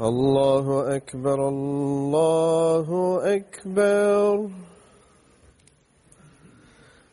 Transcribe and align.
الله 0.00 0.96
أكبر 0.96 1.48
الله 1.48 3.20
أكبر. 3.36 4.50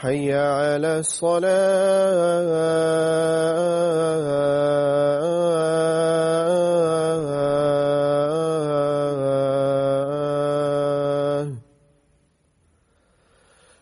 حي 0.00 0.32
على 0.32 0.98
الصلاة. 0.98 1.50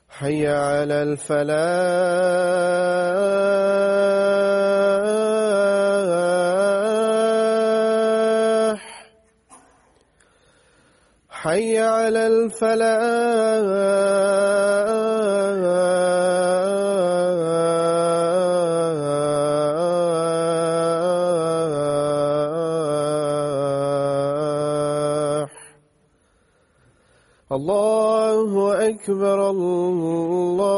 حي 0.09 0.47
على 0.49 1.03
الفلاح. 1.03 1.59
حي 11.31 11.79
على 11.79 12.27
الفلاح. 12.27 13.69
أكبر 28.99 29.51
الله. 29.51 30.78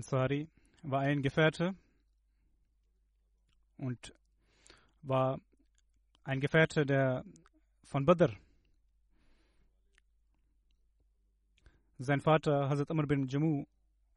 Ansari 0.00 0.48
war 0.82 1.00
ein 1.00 1.20
Gefährte 1.20 1.74
und 3.76 4.14
war 5.02 5.38
ein 6.24 6.40
Gefährte 6.40 6.86
der 6.86 7.22
von 7.84 8.06
Badr. 8.06 8.30
sein 11.98 12.22
Vater 12.22 12.70
Hazrat 12.70 12.90
Amr 12.90 13.06
bin 13.06 13.28
Jammu 13.28 13.66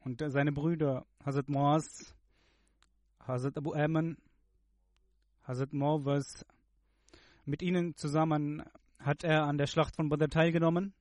und 0.00 0.24
seine 0.26 0.52
Brüder 0.52 1.04
Hazrat 1.22 1.50
Moaz, 1.50 2.14
Hazrat 3.26 3.58
Abu 3.58 3.74
Ayman, 3.74 4.16
Hazrat 5.42 5.74
Morwas. 5.74 6.46
Mit 7.44 7.60
ihnen 7.60 7.94
zusammen 7.94 8.62
hat 8.98 9.22
er 9.22 9.44
an 9.44 9.58
der 9.58 9.66
Schlacht 9.66 9.96
von 9.96 10.08
Badr 10.08 10.30
teilgenommen. 10.30 10.94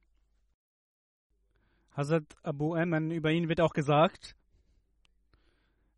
Hazrat 1.95 2.25
Abu 2.44 2.74
Ayman, 2.74 3.12
über 3.12 3.31
ihn 3.31 3.47
wird 3.47 3.62
auch 3.62 3.74
gesagt, 3.74 4.36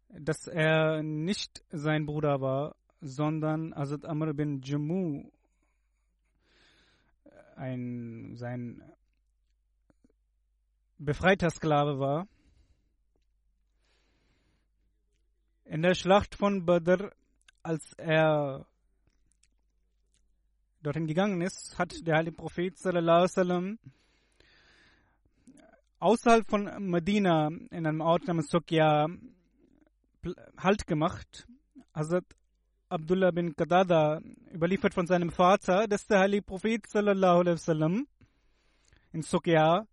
dass 0.09 0.47
er 0.47 1.03
nicht 1.03 1.63
sein 1.71 2.05
Bruder 2.05 2.41
war, 2.41 2.75
sondern 3.01 3.73
Hazrat 3.75 4.05
Amr 4.05 4.33
bin 4.33 4.61
Jammu, 4.61 5.31
ein, 7.55 8.35
sein 8.35 8.81
befreiter 10.97 11.49
Sklave 11.49 11.99
war. 11.99 12.27
In 15.65 15.81
der 15.81 15.95
Schlacht 15.95 16.35
von 16.35 16.65
Badr, 16.65 17.11
als 17.63 17.93
er 17.93 18.67
dorthin 20.81 21.07
gegangen 21.07 21.41
ist, 21.41 21.77
hat 21.79 21.95
der 22.05 22.17
heilige 22.17 22.37
Prophet 22.37 22.75
wasallam 22.83 23.79
außerhalb 25.99 26.47
von 26.47 26.69
Medina 26.79 27.47
in 27.47 27.87
einem 27.87 28.01
Ort 28.01 28.27
namens 28.27 28.49
Sokya 28.49 29.07
Halt 30.57 30.87
gemacht. 30.87 31.47
Hazrat 31.93 32.25
Abdullah 32.89 33.31
bin 33.31 33.55
Qadada 33.55 34.21
überliefert 34.53 34.93
von 34.93 35.07
seinem 35.07 35.31
Vater, 35.31 35.87
dass 35.87 36.07
der 36.07 36.19
heilige 36.19 36.43
Prophet 36.43 36.87
sallallahu 36.87 37.39
alaihi 37.39 37.55
wasallam 37.55 38.07
in 39.11 39.21
Sokya 39.21 39.87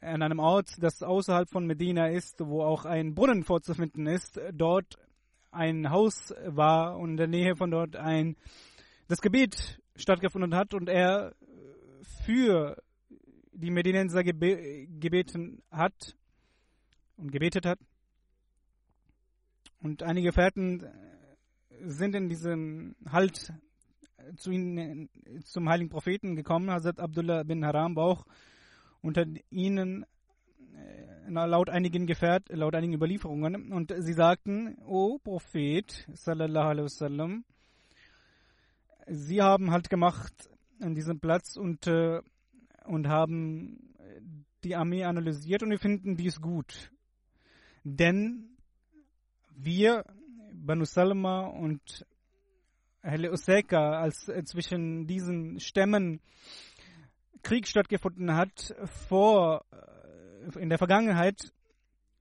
an 0.00 0.22
einem 0.22 0.38
Ort, 0.40 0.68
das 0.80 1.02
außerhalb 1.02 1.48
von 1.48 1.66
Medina 1.66 2.08
ist, 2.08 2.40
wo 2.40 2.62
auch 2.62 2.84
ein 2.84 3.14
Brunnen 3.14 3.44
vorzufinden 3.44 4.06
ist, 4.06 4.40
dort 4.52 4.98
ein 5.52 5.90
Haus 5.90 6.34
war 6.44 6.98
und 6.98 7.10
in 7.10 7.16
der 7.16 7.28
Nähe 7.28 7.56
von 7.56 7.70
dort 7.70 7.96
ein 7.96 8.36
das 9.08 9.20
Gebet 9.20 9.80
stattgefunden 9.94 10.54
hat 10.54 10.74
und 10.74 10.88
er 10.88 11.34
für 12.24 12.82
die 13.52 13.70
Medinenser 13.70 14.24
gebe 14.24 14.86
gebeten 14.88 15.62
hat 15.70 16.16
und 17.16 17.30
gebetet 17.30 17.66
hat. 17.66 17.78
Und 19.82 20.02
einige 20.04 20.32
Fährten 20.32 20.84
sind 21.80 22.14
in 22.14 22.28
diesem 22.28 22.94
Halt 23.10 23.52
zu 24.36 24.52
ihnen, 24.52 25.08
zum 25.44 25.68
heiligen 25.68 25.90
Propheten 25.90 26.36
gekommen. 26.36 26.70
Hazrat 26.70 27.00
Abdullah 27.00 27.42
bin 27.42 27.66
Haram 27.66 27.96
war 27.96 28.04
auch 28.04 28.26
unter 29.00 29.26
ihnen 29.50 30.06
laut 31.28 31.68
einigen 31.68 32.06
Gefährt, 32.06 32.48
laut 32.50 32.74
einigen 32.74 32.94
Überlieferungen. 32.94 33.72
Und 33.72 33.92
sie 33.98 34.12
sagten, 34.12 34.76
O 34.86 35.18
Prophet, 35.18 36.06
sallallahu 36.12 36.68
alaihi 36.68 36.84
wasallam, 36.84 37.44
sie 39.08 39.42
haben 39.42 39.72
halt 39.72 39.90
gemacht 39.90 40.48
an 40.80 40.94
diesem 40.94 41.18
Platz 41.18 41.56
und, 41.56 41.86
äh, 41.88 42.20
und 42.84 43.08
haben 43.08 43.94
die 44.62 44.76
Armee 44.76 45.04
analysiert 45.04 45.62
und 45.62 45.70
wir 45.70 45.78
finden 45.78 46.16
dies 46.16 46.40
gut. 46.40 46.92
Denn 47.82 48.51
wir, 49.56 50.04
Banu 50.52 50.84
Salma 50.84 51.46
und 51.46 52.06
Hele 53.02 53.32
Useka, 53.32 53.98
als 53.98 54.28
äh, 54.28 54.44
zwischen 54.44 55.06
diesen 55.06 55.58
Stämmen 55.58 56.20
Krieg 57.42 57.66
stattgefunden 57.66 58.36
hat, 58.36 58.74
vor, 59.08 59.64
äh, 59.72 60.60
in 60.60 60.68
der 60.68 60.78
Vergangenheit, 60.78 61.52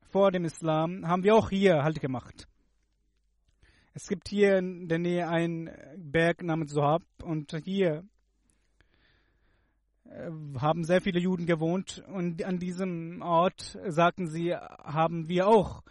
vor 0.10 0.32
dem 0.32 0.44
Islam, 0.44 1.08
haben 1.08 1.24
wir 1.24 1.36
auch 1.36 1.50
hier 1.52 1.84
Halt 1.84 2.02
gemacht. 2.02 2.48
Es 3.94 4.08
gibt 4.08 4.28
hier 4.30 4.58
in 4.58 4.88
der 4.88 5.00
Nähe 5.00 5.28
einen 5.28 5.70
Berg 5.98 6.42
namens 6.42 6.72
Sohab 6.72 7.04
und 7.22 7.56
hier 7.64 8.04
äh, 10.06 10.32
haben 10.58 10.84
sehr 10.84 11.02
viele 11.02 11.20
Juden 11.20 11.46
gewohnt 11.46 12.04
und 12.08 12.44
an 12.44 12.58
diesem 12.58 13.22
Ort, 13.22 13.78
sagten 13.88 14.28
sie, 14.28 14.56
haben 14.56 15.30
wir 15.30 15.48
auch 15.48 15.84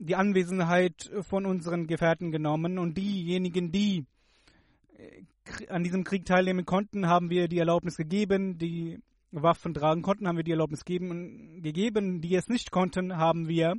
die 0.00 0.16
Anwesenheit 0.16 1.10
von 1.20 1.44
unseren 1.44 1.86
Gefährten 1.86 2.32
genommen 2.32 2.78
und 2.78 2.96
diejenigen, 2.96 3.70
die 3.70 4.06
äh, 4.96 5.66
an 5.68 5.84
diesem 5.84 6.04
Krieg 6.04 6.24
teilnehmen 6.24 6.64
konnten, 6.64 7.06
haben 7.06 7.28
wir 7.28 7.48
die 7.48 7.58
Erlaubnis 7.58 7.96
gegeben, 7.96 8.56
die 8.56 8.98
Waffen 9.30 9.74
tragen 9.74 10.02
konnten, 10.02 10.26
haben 10.26 10.36
wir 10.36 10.44
die 10.44 10.52
Erlaubnis 10.52 10.84
geben, 10.84 11.62
gegeben, 11.62 12.20
die 12.20 12.34
es 12.34 12.48
nicht 12.48 12.70
konnten, 12.70 13.16
haben 13.16 13.46
wir 13.46 13.74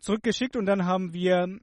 zurückgeschickt 0.00 0.56
und 0.56 0.64
dann 0.66 0.86
haben 0.86 1.12
wir 1.12 1.60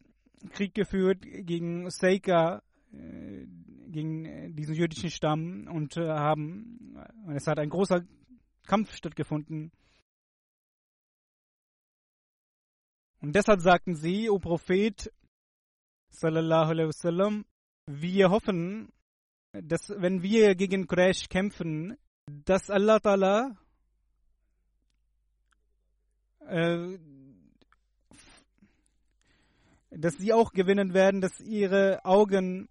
Krieg 0.52 0.76
geführt 0.76 1.24
gegen 1.24 1.90
Seika, 1.90 2.62
äh, 2.94 3.46
gegen 3.90 4.56
diesen 4.56 4.76
jüdischen 4.76 5.10
Stamm 5.10 5.68
und 5.72 5.98
äh, 5.98 6.08
haben, 6.08 6.98
es 7.34 7.48
hat 7.48 7.58
ein 7.58 7.70
großer 7.70 8.04
Kampf 8.68 8.94
stattgefunden. 8.94 9.72
Und 13.22 13.36
deshalb 13.36 13.62
sagten 13.62 13.96
sie, 13.96 14.30
O 14.30 14.40
Prophet, 14.40 15.12
sallallahu 16.10 16.70
alaihi 16.72 16.88
wasallam, 16.88 17.46
wir 17.88 18.30
hoffen, 18.30 18.92
dass 19.52 19.90
wenn 19.90 20.22
wir 20.22 20.56
gegen 20.56 20.88
Quraysh 20.88 21.30
kämpfen, 21.30 21.98
dass 22.28 22.70
Allah 22.70 22.98
Ta'ala 22.98 23.56
äh, 26.48 26.98
dass 29.90 30.16
sie 30.16 30.34
auch 30.34 30.52
gewinnen 30.52 30.94
werden, 30.94 31.22
dass 31.22 31.40
ihre 31.40 32.04
Augen 32.06 32.70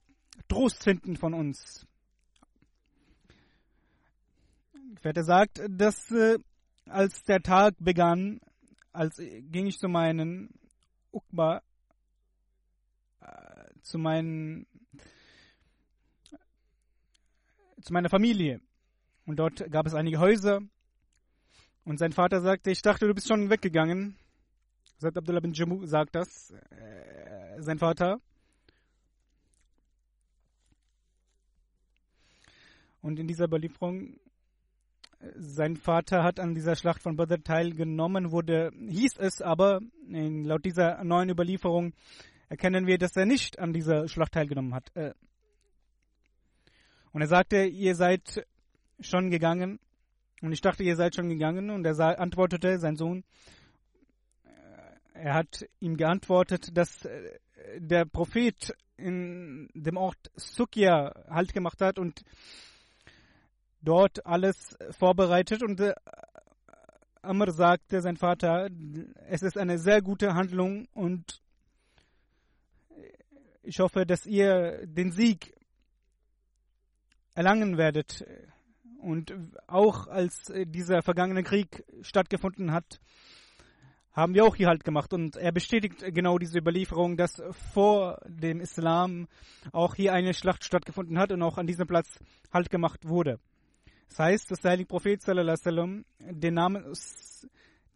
Trost 0.49 0.85
finden 0.85 1.17
von 1.17 1.35
uns. 1.35 1.87
Gefährte 4.95 5.25
sagt, 5.25 5.63
dass 5.69 6.11
äh, 6.11 6.39
als 6.87 7.25
der 7.25 7.43
Tag 7.43 7.75
begann, 7.79 8.41
als 8.97 9.17
ging 9.19 9.67
ich 9.67 9.79
zu 9.79 9.89
meinen 9.89 10.59
Ukba, 11.13 11.63
äh, 13.21 13.81
zu 13.83 13.99
meinen 13.99 14.67
zu 17.83 17.93
meiner 17.93 18.09
Familie. 18.09 18.61
Und 19.27 19.37
dort 19.39 19.71
gab 19.71 19.87
es 19.87 19.95
einige 19.95 20.19
Häuser. 20.19 20.61
Und 21.85 21.99
sein 21.99 22.13
Vater 22.13 22.41
sagte, 22.41 22.71
ich 22.71 22.83
dachte, 22.83 23.07
du 23.07 23.15
bist 23.15 23.29
schon 23.29 23.51
weggegangen. 23.51 24.17
Sagt 24.99 25.17
Abdullah 25.19 25.41
bin 25.41 25.53
Jammu, 25.53 25.85
sagt 25.85 26.15
das, 26.15 26.51
äh, 26.51 27.63
sein 27.63 27.79
Vater. 27.79 28.21
Und 33.03 33.21
in 33.21 33.29
dieser 33.29 33.45
Überlieferung, 33.45 34.19
sein 35.37 35.77
Vater 35.77 36.23
hat 36.23 36.41
an 36.41 36.55
dieser 36.55 36.77
Schlacht 36.77 37.03
von 37.03 37.17
Badr 37.17 37.43
teilgenommen, 37.43 38.31
wurde, 38.31 38.71
hieß 38.89 39.19
es 39.19 39.43
aber, 39.43 39.81
laut 40.09 40.65
dieser 40.65 41.03
neuen 41.05 41.31
Überlieferung, 41.31 41.95
erkennen 42.49 42.87
wir, 42.87 42.99
dass 42.99 43.17
er 43.17 43.27
nicht 43.27 43.59
an 43.59 43.73
dieser 43.73 44.09
Schlacht 44.09 44.33
teilgenommen 44.33 44.75
hat. 44.75 44.95
Äh, 44.95 45.15
und 47.13 47.23
er 47.23 47.29
sagte, 47.29 47.65
ihr 47.65 47.95
seid 47.95 48.47
schon 49.01 49.31
gegangen. 49.31 49.81
Und 50.43 50.53
ich 50.53 50.61
dachte, 50.61 50.83
ihr 50.83 50.97
seid 50.97 51.15
schon 51.15 51.31
gegangen. 51.31 51.71
Und 51.71 51.87
er 51.87 52.21
antwortete, 52.21 52.79
sein 52.79 52.97
Sohn, 52.97 53.25
er 55.15 55.35
hat 55.35 55.67
ihm 55.81 55.97
geantwortet, 55.97 56.77
dass 56.77 57.05
äh, 57.07 57.39
der 57.79 58.05
Prophet 58.05 58.75
in 58.97 59.71
dem 59.75 59.97
Ort 59.97 60.31
Sukya 60.37 61.13
Halt 61.29 61.53
gemacht 61.53 61.81
hat 61.81 61.99
und 61.99 62.23
dort 63.83 64.25
alles 64.27 64.77
vorbereitet. 64.91 65.63
Und 65.63 65.81
äh, 65.81 65.95
Amr 67.23 67.53
sagte, 67.53 68.01
sein 68.01 68.17
Vater, 68.17 68.69
es 69.29 69.43
ist 69.43 69.59
eine 69.59 69.79
sehr 69.79 70.03
gute 70.03 70.35
Handlung 70.35 70.87
und 70.93 71.41
ich 73.63 73.81
hoffe, 73.81 74.07
dass 74.07 74.27
ihr 74.27 74.87
den 74.87 75.11
Sieg 75.11 75.53
erlangen 77.35 77.77
werdet. 77.77 78.25
Und 78.99 79.35
auch 79.67 80.07
als 80.07 80.53
dieser 80.67 81.03
vergangene 81.03 81.43
Krieg 81.43 81.85
stattgefunden 82.01 82.73
hat, 82.73 83.01
haben 84.13 84.35
wir 84.35 84.45
auch 84.45 84.57
hier 84.57 84.69
halt 84.69 84.85
gemacht. 84.85 85.13
Und 85.13 85.37
er 85.37 85.53
bestätigt 85.53 86.03
genau 86.15 86.39
diese 86.39 86.59
Überlieferung, 86.59 87.17
dass 87.17 87.43
vor 87.75 88.19
dem 88.27 88.61
Islam 88.61 89.29
auch 89.73 89.95
hier 89.95 90.13
eine 90.13 90.33
Schlacht 90.33 90.65
stattgefunden 90.65 91.19
hat 91.19 91.33
und 91.33 91.43
auch 91.43 91.59
an 91.59 91.67
diesem 91.67 91.87
Platz 91.87 92.19
halt 92.53 92.71
gemacht 92.71 93.07
wurde. 93.07 93.39
Das 94.09 94.19
heißt, 94.19 94.51
dass 94.51 94.61
der 94.61 94.73
heilige 94.73 94.89
Prophet 94.89 95.23
sallam, 95.23 96.05
den 96.19 96.55
Namen 96.55 96.85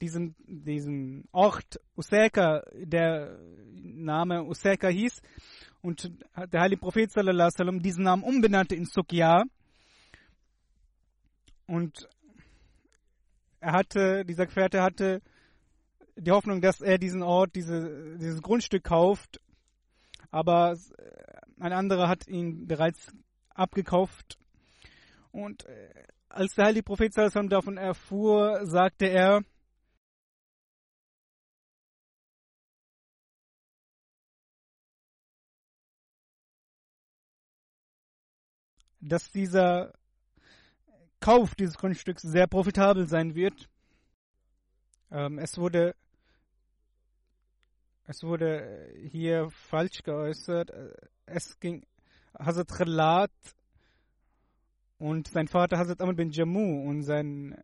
diesen, 0.01 0.35
diesen 0.47 1.29
Ort 1.33 1.81
Useka, 1.97 2.63
der 2.73 3.39
Name 3.73 4.45
Useka 4.45 4.89
hieß, 4.89 5.21
und 5.83 6.13
der 6.53 6.61
heilige 6.61 6.81
Prophet 6.81 7.11
sallam, 7.11 7.81
diesen 7.81 8.05
Namen 8.05 8.23
umbenannte 8.23 8.75
in 8.75 8.85
Sukya. 8.85 9.45
Und 11.67 12.09
er 13.61 13.73
hatte, 13.73 14.25
dieser 14.25 14.47
Gefährte 14.47 14.83
hatte 14.83 15.23
die 16.17 16.31
Hoffnung, 16.33 16.61
dass 16.61 16.81
er 16.81 16.99
diesen 16.99 17.23
Ort, 17.23 17.55
diese, 17.55 18.17
dieses 18.19 18.43
Grundstück 18.43 18.85
kauft. 18.85 19.41
Aber 20.31 20.77
ein 21.59 21.73
anderer 21.73 22.09
hat 22.09 22.27
ihn 22.27 22.67
bereits 22.67 23.13
abgekauft. 23.55 24.40
Und 25.33 25.65
äh, 25.67 26.05
als 26.29 26.55
der 26.55 26.67
heilige 26.67 26.85
Prophet 26.85 27.17
davon 27.17 27.77
erfuhr, 27.77 28.67
sagte 28.67 29.07
er, 29.07 29.43
dass 39.01 39.31
dieser 39.31 39.93
Kauf 41.21 41.55
dieses 41.55 41.77
Grundstücks 41.77 42.23
sehr 42.23 42.47
profitabel 42.47 43.07
sein 43.09 43.35
wird. 43.35 43.69
Ähm, 45.11 45.39
es 45.39 45.59
wurde 45.59 45.95
es 48.05 48.25
wurde 48.25 48.93
hier 49.09 49.51
falsch 49.51 50.03
geäußert. 50.03 50.73
Es 51.27 51.61
ging 51.61 51.87
Hazrat 52.37 52.69
Khalat 52.69 53.31
und 55.01 55.29
sein 55.29 55.49
Vater 55.49 55.79
Hazrat 55.79 56.01
Amr 56.03 56.15
bin 56.15 56.31
Jammu 56.31 56.87
und 56.89 57.03
sein 57.03 57.57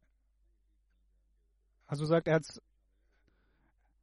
also 1.86 2.06
sagt 2.06 2.26
er 2.26 2.36
hat 2.36 2.46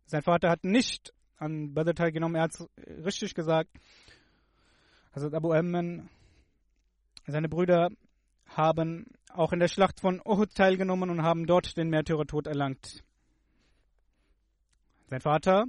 sein 0.05 0.21
Vater 0.21 0.49
hat 0.49 0.63
nicht 0.63 1.11
an 1.37 1.73
Badr 1.73 1.95
teilgenommen, 1.95 2.35
er 2.35 2.43
hat 2.43 2.51
es 2.53 2.69
richtig 3.05 3.33
gesagt. 3.33 3.69
Hazrat 5.13 5.33
Abu 5.33 5.51
Amman 5.51 6.09
seine 7.25 7.49
Brüder 7.49 7.89
haben 8.45 9.07
auch 9.29 9.51
in 9.51 9.59
der 9.59 9.67
Schlacht 9.67 9.99
von 9.99 10.21
Uhud 10.23 10.53
teilgenommen 10.53 11.09
und 11.09 11.23
haben 11.23 11.47
dort 11.47 11.75
den 11.75 11.89
Märtyrertod 11.89 12.45
erlangt. 12.45 13.03
Sein 15.07 15.21
Vater 15.21 15.65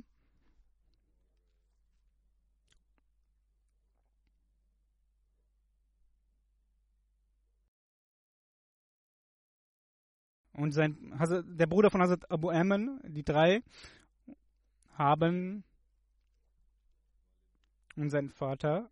und 10.55 10.73
sein 10.73 10.97
der 11.59 11.67
Bruder 11.67 11.91
von 11.91 12.01
Hazrat 12.01 12.31
Abu 12.31 12.51
Aman, 12.51 13.01
die 13.05 13.25
drei, 13.25 13.63
haben 14.97 15.65
und 17.97 18.11
sein 18.11 18.29
Vater 18.29 18.89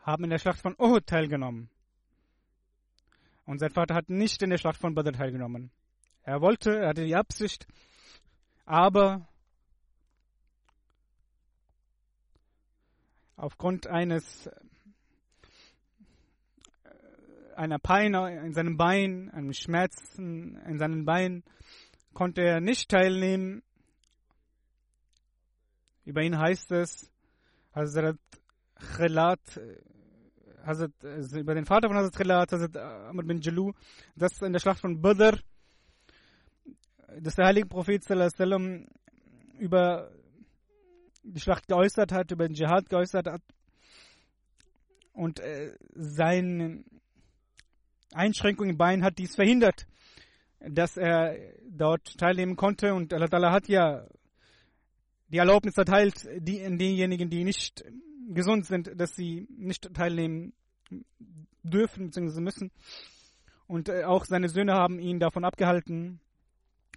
haben 0.00 0.24
in 0.24 0.30
der 0.30 0.38
Schlacht 0.38 0.60
von 0.60 0.74
Uhud 0.78 1.06
teilgenommen. 1.06 1.70
Und 3.46 3.58
sein 3.58 3.70
Vater 3.70 3.94
hat 3.94 4.10
nicht 4.10 4.42
in 4.42 4.50
der 4.50 4.58
Schlacht 4.58 4.80
von 4.80 4.94
Badr 4.94 5.12
teilgenommen. 5.12 5.70
Er 6.22 6.40
wollte, 6.40 6.78
er 6.78 6.88
hatte 6.88 7.04
die 7.04 7.16
Absicht, 7.16 7.66
aber 8.64 9.28
aufgrund 13.36 13.86
eines 13.86 14.50
einer 17.56 17.78
Pein 17.78 18.14
in 18.14 18.52
seinem 18.52 18.76
Bein, 18.76 19.30
einem 19.30 19.52
Schmerzen 19.52 20.56
in 20.66 20.78
seinem 20.78 21.04
Bein, 21.04 21.44
konnte 22.12 22.42
er 22.42 22.60
nicht 22.60 22.90
teilnehmen. 22.90 23.62
Über 26.04 26.22
ihn 26.22 26.38
heißt 26.38 26.70
es, 26.72 27.10
Hazrat 27.74 28.18
Khalat 28.96 29.56
äh, 29.56 29.80
Hazrat, 30.66 30.92
also 31.04 31.38
über 31.38 31.54
den 31.54 31.64
Vater 31.64 31.88
von 31.88 31.96
Hazrat 31.96 32.16
Khilat, 32.16 32.52
Hazrat 32.52 32.76
Amr 32.76 33.22
bin 33.24 33.40
Jalu, 33.40 33.72
dass 34.16 34.40
in 34.42 34.52
der 34.52 34.60
Schlacht 34.60 34.80
von 34.80 35.00
Badr, 35.00 35.38
dass 37.20 37.36
der 37.36 37.46
heilige 37.46 37.66
Prophet 37.66 38.02
sallam, 38.04 38.86
über 39.58 40.10
die 41.22 41.40
Schlacht 41.40 41.68
geäußert 41.68 42.12
hat, 42.12 42.30
über 42.30 42.46
den 42.46 42.54
Dschihad 42.54 42.88
geäußert 42.88 43.26
hat 43.26 43.42
und 45.12 45.40
äh, 45.40 45.76
seine 45.94 46.84
Einschränkung 48.14 48.68
im 48.68 48.78
Bein 48.78 49.04
hat 49.04 49.18
dies 49.18 49.34
verhindert, 49.34 49.86
dass 50.60 50.96
er 50.96 51.36
dort 51.68 52.16
teilnehmen 52.18 52.56
konnte 52.56 52.94
und 52.94 53.12
Allah 53.12 53.52
hat 53.52 53.68
ja 53.68 54.06
die 55.28 55.38
Erlaubnis 55.38 55.76
erteilt, 55.76 56.28
die, 56.38 56.58
denjenigen, 56.58 57.28
die 57.28 57.44
nicht 57.44 57.84
gesund 58.28 58.66
sind, 58.66 58.90
dass 58.96 59.14
sie 59.14 59.46
nicht 59.50 59.92
teilnehmen 59.94 60.52
dürfen 61.62 62.06
bzw. 62.06 62.40
müssen. 62.40 62.70
Und 63.66 63.88
äh, 63.88 64.04
auch 64.04 64.24
seine 64.24 64.48
Söhne 64.48 64.74
haben 64.74 64.98
ihn 64.98 65.18
davon 65.18 65.44
abgehalten. 65.44 66.20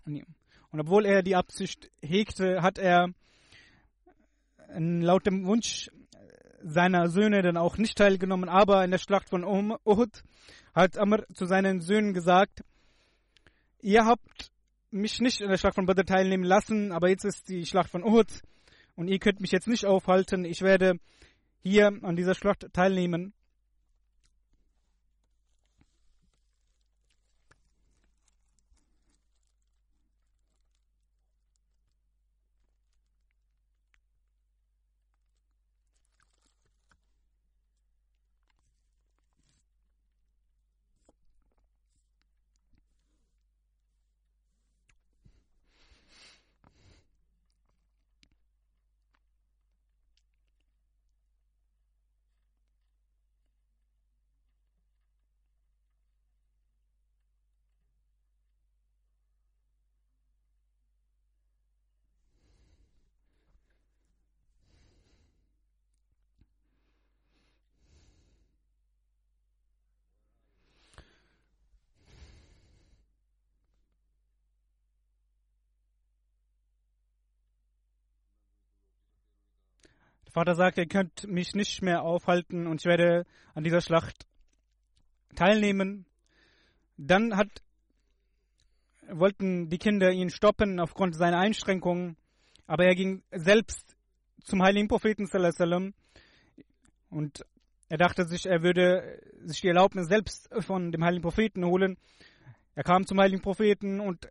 Und 0.06 0.80
obwohl 0.80 1.06
er 1.06 1.24
die 1.24 1.36
Absicht 1.36 1.90
hegte, 2.02 2.62
hat 2.62 2.78
er 2.78 3.10
laut 4.70 5.26
dem 5.26 5.46
Wunsch 5.46 5.90
seiner 6.62 7.08
Söhne 7.10 7.42
dann 7.42 7.58
auch 7.58 7.78
nicht 7.78 7.98
teilgenommen. 7.98 8.50
Aber 8.50 8.84
in 8.84 8.92
der 8.92 8.98
Schlacht 8.98 9.30
von 9.30 9.44
Uhud 9.44 10.24
hat 10.78 10.96
Amr 10.96 11.26
zu 11.34 11.46
seinen 11.46 11.82
Söhnen 11.82 12.14
gesagt, 12.14 12.64
ihr 13.82 14.06
habt 14.06 14.52
mich 14.92 15.20
nicht 15.20 15.42
in 15.42 15.50
der 15.50 15.58
Schlacht 15.58 15.74
von 15.74 15.88
Badr 15.88 16.06
teilnehmen 16.06 16.44
lassen, 16.44 16.92
aber 16.92 17.10
jetzt 17.10 17.26
ist 17.26 17.50
die 17.50 17.66
Schlacht 17.66 17.90
von 17.90 18.04
Uhud 18.04 18.28
und 18.96 19.08
ihr 19.08 19.18
könnt 19.18 19.42
mich 19.42 19.52
jetzt 19.52 19.68
nicht 19.68 19.86
aufhalten. 19.86 20.46
Ich 20.46 20.62
werde 20.62 21.00
hier 21.64 21.88
an 22.04 22.16
dieser 22.16 22.36
Schlacht 22.36 22.68
teilnehmen. 22.74 23.34
Vater 80.38 80.54
sagt, 80.54 80.78
ihr 80.78 80.86
könnt 80.86 81.28
mich 81.28 81.56
nicht 81.56 81.82
mehr 81.82 82.04
aufhalten 82.04 82.68
und 82.68 82.82
ich 82.82 82.86
werde 82.86 83.26
an 83.56 83.64
dieser 83.64 83.82
Schlacht 83.82 84.28
teilnehmen. 85.36 86.06
Dann 86.96 87.36
hat, 87.36 87.64
wollten 89.10 89.68
die 89.70 89.80
Kinder 89.80 90.12
ihn 90.12 90.30
stoppen 90.30 90.80
aufgrund 90.80 91.16
seiner 91.16 91.40
Einschränkungen, 91.40 92.18
aber 92.68 92.86
er 92.86 92.94
ging 92.94 93.24
selbst 93.32 93.98
zum 94.44 94.62
heiligen 94.62 94.88
Propheten 94.88 95.28
und 97.10 97.44
er 97.90 97.98
dachte 97.98 98.26
sich, 98.26 98.46
er 98.46 98.62
würde 98.62 99.20
sich 99.44 99.62
die 99.62 99.70
Erlaubnis 99.70 100.08
selbst 100.08 100.50
von 100.60 100.92
dem 100.92 101.04
heiligen 101.04 101.24
Propheten 101.24 101.66
holen. 101.66 101.98
Er 102.76 102.84
kam 102.84 103.08
zum 103.08 103.20
heiligen 103.20 103.42
Propheten 103.42 104.00
und 104.00 104.30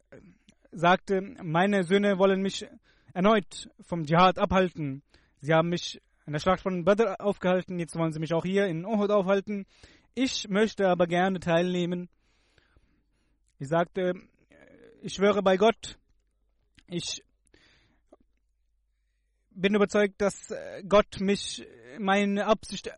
sagte, 0.71 1.21
meine 1.43 1.83
Söhne 1.83 2.17
wollen 2.17 2.43
mich 2.43 2.65
erneut 3.13 3.69
vom 3.81 4.05
Dschihad 4.05 4.39
abhalten. 4.39 5.03
Sie 5.41 5.53
haben 5.53 5.69
mich 5.69 6.01
in 6.27 6.33
der 6.33 6.41
Schlacht 6.41 6.61
von 6.61 6.85
Badr 6.85 7.21
aufgehalten, 7.21 7.79
jetzt 7.79 7.97
wollen 7.97 8.13
sie 8.13 8.19
mich 8.19 8.35
auch 8.35 8.45
hier 8.45 8.67
in 8.67 8.85
Uhud 8.85 9.11
aufhalten. 9.11 9.67
Ich 10.15 10.49
möchte 10.49 10.89
aber 10.89 11.07
gerne 11.07 11.41
teilnehmen. 11.41 12.09
Ich 13.59 13.69
sagte, 13.69 14.15
ich 15.03 15.15
schwöre 15.15 15.43
bei 15.43 15.57
Gott, 15.57 15.99
ich 16.89 17.23
bin 19.51 19.75
überzeugt, 19.75 20.21
dass 20.21 20.53
Gott 20.89 21.21
mich 21.21 21.67
meine 21.99 22.47
Absicht 22.47 22.91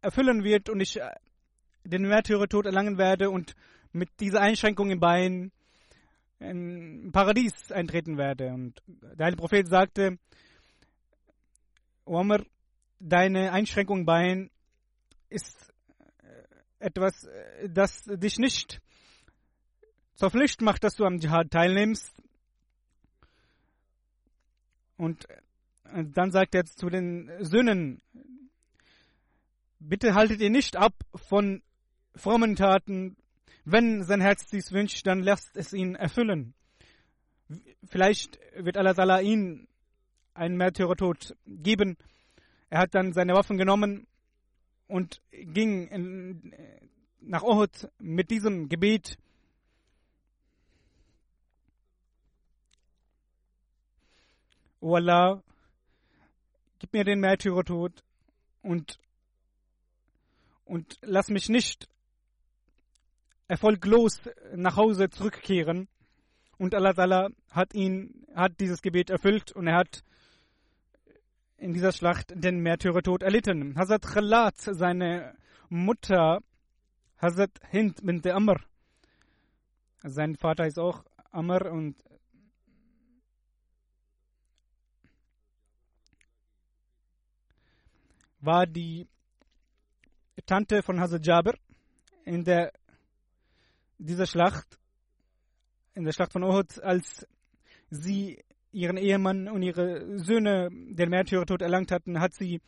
erfüllen 0.00 0.44
wird 0.44 0.68
und 0.68 0.80
ich 0.80 1.00
den 1.84 2.02
Märtyrertod 2.02 2.66
erlangen 2.66 2.98
werde 2.98 3.30
und 3.30 3.54
mit 3.92 4.08
dieser 4.20 4.40
Einschränkung 4.40 4.90
im 4.90 5.00
Bein 5.00 5.52
in 6.38 7.10
Paradies 7.12 7.72
eintreten 7.72 8.16
werde. 8.16 8.52
Und 8.52 8.82
der 8.86 9.26
heilige 9.26 9.40
Prophet 9.40 9.68
sagte, 9.68 10.18
Omar, 12.08 12.44
deine 12.98 13.52
Einschränkung 13.52 14.06
Bein 14.06 14.50
ist 15.28 15.72
äh, 16.22 16.86
etwas, 16.86 17.24
äh, 17.24 17.68
das 17.68 18.04
dich 18.04 18.38
nicht 18.38 18.80
zur 20.14 20.30
Pflicht 20.30 20.62
macht, 20.62 20.82
dass 20.82 20.94
du 20.94 21.04
am 21.04 21.20
Dschihad 21.20 21.50
teilnimmst. 21.50 22.12
Und 24.96 25.28
dann 25.84 26.32
sagt 26.32 26.54
er 26.56 26.64
zu 26.64 26.88
den 26.88 27.30
Söhnen, 27.40 28.02
bitte 29.78 30.14
haltet 30.14 30.40
ihr 30.40 30.50
nicht 30.50 30.76
ab 30.76 30.94
von 31.14 31.62
frommen 32.16 32.56
Taten. 32.56 33.16
Wenn 33.64 34.02
sein 34.02 34.20
Herz 34.20 34.46
dies 34.46 34.72
wünscht, 34.72 35.06
dann 35.06 35.20
lasst 35.20 35.56
es 35.56 35.72
ihn 35.72 35.94
erfüllen. 35.94 36.54
Vielleicht 37.84 38.40
wird 38.56 38.76
Allah 38.76 39.20
ihn 39.20 39.68
einen 40.38 40.56
Märtyrertod 40.56 41.36
geben. 41.46 41.96
Er 42.70 42.80
hat 42.80 42.94
dann 42.94 43.12
seine 43.12 43.34
Waffen 43.34 43.58
genommen 43.58 44.06
und 44.86 45.20
ging 45.30 45.88
in, 45.88 46.54
nach 47.20 47.42
Uhud 47.42 47.90
mit 47.98 48.30
diesem 48.30 48.68
Gebet. 48.68 49.18
O 54.80 54.94
Allah, 54.94 55.42
gib 56.78 56.92
mir 56.92 57.04
den 57.04 57.20
Märtyrertod 57.20 58.04
und, 58.62 58.98
und 60.64 60.98
lass 61.02 61.28
mich 61.28 61.48
nicht 61.48 61.88
erfolglos 63.48 64.20
nach 64.54 64.76
Hause 64.76 65.10
zurückkehren. 65.10 65.88
Und 66.58 66.74
Allah 66.74 67.30
hat 67.50 67.74
ihn, 67.74 68.26
hat 68.34 68.60
dieses 68.60 68.82
Gebet 68.82 69.10
erfüllt 69.10 69.52
und 69.52 69.66
er 69.66 69.76
hat 69.76 70.04
in 71.58 71.72
dieser 71.72 71.92
Schlacht 71.92 72.32
den 72.34 72.60
Märtyrertod 72.60 73.22
erlitten. 73.22 73.76
Hazrat 73.76 74.02
Khalat, 74.02 74.56
seine 74.58 75.34
Mutter, 75.68 76.40
Hazrat 77.20 77.50
Hind 77.70 78.04
bint 78.04 78.26
Amr, 78.26 78.60
sein 80.02 80.36
Vater 80.36 80.66
ist 80.66 80.78
auch 80.78 81.04
Amr 81.32 81.70
und 81.70 81.96
war 88.40 88.66
die 88.66 89.08
Tante 90.46 90.82
von 90.82 91.00
Hazrat 91.00 91.26
Jabir 91.26 91.54
in 92.24 92.44
der 92.44 92.72
dieser 93.98 94.26
Schlacht, 94.26 94.78
in 95.94 96.04
der 96.04 96.12
Schlacht 96.12 96.32
von 96.32 96.44
Uhud, 96.44 96.80
als 96.80 97.26
sie 97.90 98.44
ihren 98.72 98.96
Ehemann 98.96 99.48
und 99.48 99.62
ihre 99.62 100.18
Söhne 100.18 100.68
den 100.70 101.10
Märtyrertod 101.10 101.62
erlangt 101.62 101.90
hatten, 101.90 102.20
hat 102.20 102.34
sie 102.34 102.60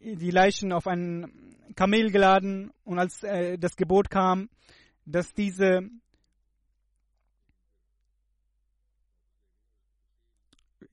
die 0.00 0.30
Leichen 0.30 0.72
auf 0.72 0.86
einen 0.86 1.56
Kamel 1.76 2.10
geladen 2.10 2.70
und 2.84 2.98
als 2.98 3.22
äh, 3.22 3.58
das 3.58 3.76
Gebot 3.76 4.10
kam, 4.10 4.50
dass 5.06 5.32
diese 5.32 5.88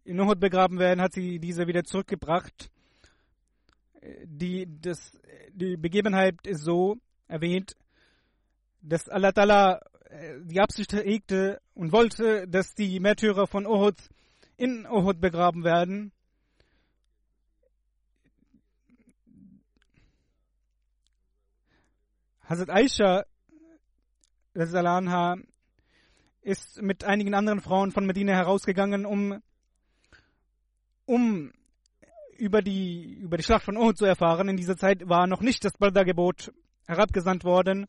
in 0.04 0.20
Uhud 0.20 0.40
begraben 0.40 0.80
werden, 0.80 1.02
hat 1.02 1.14
sie 1.14 1.40
diese 1.40 1.68
wieder 1.68 1.84
zurückgebracht. 1.84 2.72
Die, 4.24 4.68
das, 4.82 5.20
die 5.52 5.78
Begebenheit 5.78 6.36
ist 6.48 6.64
so 6.64 6.98
erwähnt, 7.28 7.76
dass 8.82 9.08
Allah 9.08 9.80
die 10.44 10.60
Absicht 10.60 10.94
hegte 10.94 11.62
und 11.74 11.92
wollte, 11.92 12.48
dass 12.48 12.74
die 12.76 13.00
Märtyrer 13.00 13.48
von 13.48 13.66
Uhud 13.66 13.96
in 14.58 14.86
Uhud 14.86 15.22
begraben 15.22 15.64
werden. 15.64 16.12
Hazrat 22.44 22.70
Aisha 22.70 23.26
anha, 24.54 25.38
ist 26.42 26.82
mit 26.82 27.04
einigen 27.04 27.34
anderen 27.34 27.62
Frauen 27.62 27.92
von 27.92 28.06
Medina 28.06 28.34
herausgegangen, 28.34 29.06
um, 29.06 29.42
um 31.06 31.54
über, 32.38 32.62
die, 32.62 33.14
über 33.14 33.38
die 33.38 33.44
Schlacht 33.44 33.64
von 33.64 33.78
Uhud 33.78 33.98
zu 33.98 34.06
erfahren. 34.06 34.50
In 34.50 34.58
dieser 34.58 34.76
Zeit 34.76 35.08
war 35.08 35.28
noch 35.28 35.42
nicht 35.42 35.64
das 35.64 35.78
Balda-Gebot 35.78 36.52
herabgesandt 36.88 37.46
worden. 37.46 37.88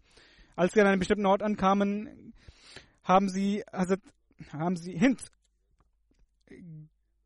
Als 0.55 0.73
sie 0.73 0.81
an 0.81 0.87
einem 0.87 0.99
bestimmten 0.99 1.27
Ort 1.27 1.43
ankamen, 1.43 2.33
haben 3.03 3.29
sie, 3.29 3.67
also, 3.69 3.97
haben 4.53 4.77
sie 4.77 4.97
Hind 4.97 5.21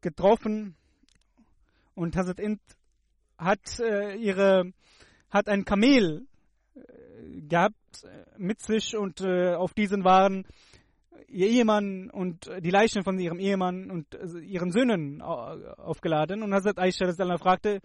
getroffen 0.00 0.76
und 1.94 2.16
Hazrat 2.16 2.38
Int 2.38 2.60
hat 3.38 3.80
äh, 3.80 4.14
ihre 4.16 4.72
hat 5.30 5.48
ein 5.48 5.64
Kamel 5.64 6.26
äh, 6.74 7.40
gehabt 7.42 8.04
äh, 8.04 8.24
mit 8.38 8.60
sich 8.60 8.96
und 8.96 9.20
äh, 9.20 9.54
auf 9.54 9.74
diesen 9.74 10.04
waren 10.04 10.46
ihr 11.28 11.48
Ehemann 11.48 12.08
und 12.10 12.48
die 12.60 12.70
Leichen 12.70 13.02
von 13.02 13.18
ihrem 13.18 13.40
Ehemann 13.40 13.90
und 13.90 14.14
äh, 14.14 14.38
ihren 14.38 14.70
Söhnen 14.70 15.20
aufgeladen. 15.20 16.42
Und 16.42 16.54
Hazrat 16.54 16.78
Aisha 16.78 17.12
fragte 17.38 17.80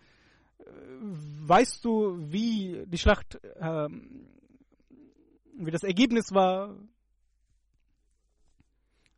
weißt 1.48 1.84
du 1.84 2.18
wie 2.32 2.84
die 2.86 2.98
Schlacht 2.98 3.40
ähm, 3.60 4.28
wie 5.56 5.72
das 5.72 5.84
Ergebnis 5.84 6.32
war. 6.32 6.78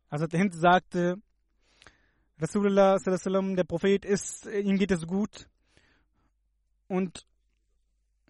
Also 0.08 0.26
der 0.26 0.40
Hind 0.40 0.54
sagte, 0.54 1.16
Rasulullah 2.38 2.98
der 2.98 3.64
Prophet 3.64 4.04
ist, 4.04 4.46
ihm 4.46 4.76
geht 4.76 4.90
es 4.90 5.06
gut 5.06 5.48
und 6.88 7.26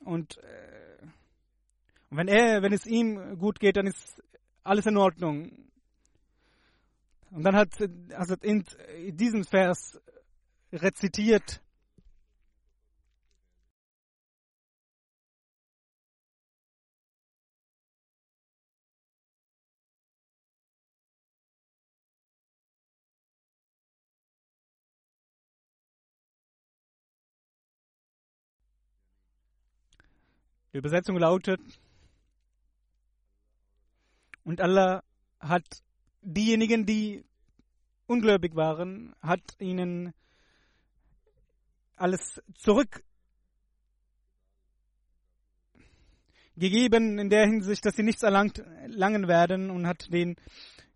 und 0.01 0.37
äh, 0.39 0.75
wenn 2.11 2.29
er, 2.29 2.63
wenn 2.63 2.73
es 2.73 2.87
ihm 2.87 3.39
gut 3.39 3.59
geht, 3.59 3.77
dann 3.77 3.87
ist 3.87 4.23
alles 4.63 4.87
in 4.87 4.97
Ordnung. 4.97 5.51
Und 7.31 7.43
dann 7.43 7.57
hat 7.57 7.73
Hazrat 8.13 8.45
Ind 8.45 8.77
diesen 9.09 9.45
Vers 9.45 10.01
rezitiert. 10.73 11.64
Die 30.75 30.79
Übersetzung 30.79 31.17
lautet, 31.17 31.61
und 34.43 34.61
Allah 34.61 35.05
hat 35.39 35.65
diejenigen, 36.21 36.85
die 36.85 37.25
ungläubig 38.09 38.57
waren, 38.57 39.15
hat 39.23 39.41
ihnen 39.61 40.13
alles 41.95 42.43
zurückgegeben 42.57 43.05
in 47.21 47.31
der 47.31 47.47
Hinsicht, 47.47 47.87
dass 47.87 47.95
sie 47.95 48.03
nichts 48.03 48.25
erlangt, 48.25 48.59
erlangen 48.59 49.29
werden 49.29 49.71
und 49.71 49.87
hat 49.87 50.13
den 50.13 50.35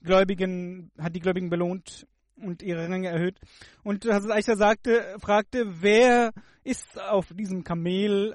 Gläubigen, 0.03 0.91
hat 0.99 1.15
die 1.15 1.21
Gläubigen 1.21 1.51
belohnt 1.51 2.05
und 2.35 2.63
ihre 2.63 2.89
Ränge 2.89 3.11
erhöht. 3.11 3.39
Und 3.85 4.05
Hazrat 4.05 4.39
Aisha 4.39 4.57
sagte, 4.57 5.15
fragte, 5.21 5.83
wer 5.83 6.33
ist 6.65 7.01
auf 7.01 7.33
diesem 7.33 7.63
Kamel 7.63 8.35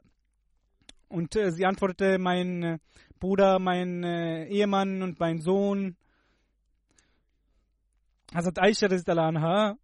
und 1.13 1.35
äh, 1.35 1.51
sie 1.51 1.65
antwortete, 1.65 2.17
mein 2.17 2.63
äh, 2.63 2.79
Bruder, 3.19 3.59
mein 3.59 4.03
äh, 4.03 4.47
Ehemann 4.47 5.03
und 5.03 5.19
mein 5.19 5.39
Sohn. 5.39 5.95
Hazrat 8.33 8.59
Aisha 8.59 8.87
anha. 8.87 9.77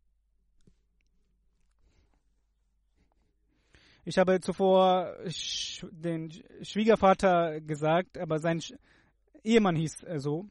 Ich 4.06 4.18
habe 4.18 4.40
zuvor 4.40 5.16
sch 5.30 5.86
den 5.92 6.32
Schwiegervater 6.64 7.62
gesagt, 7.62 8.18
aber 8.18 8.40
sein 8.40 8.60
Sch 8.60 8.74
Ehemann 9.44 9.76
hieß 9.76 10.04
äh, 10.06 10.20
so. 10.20 10.50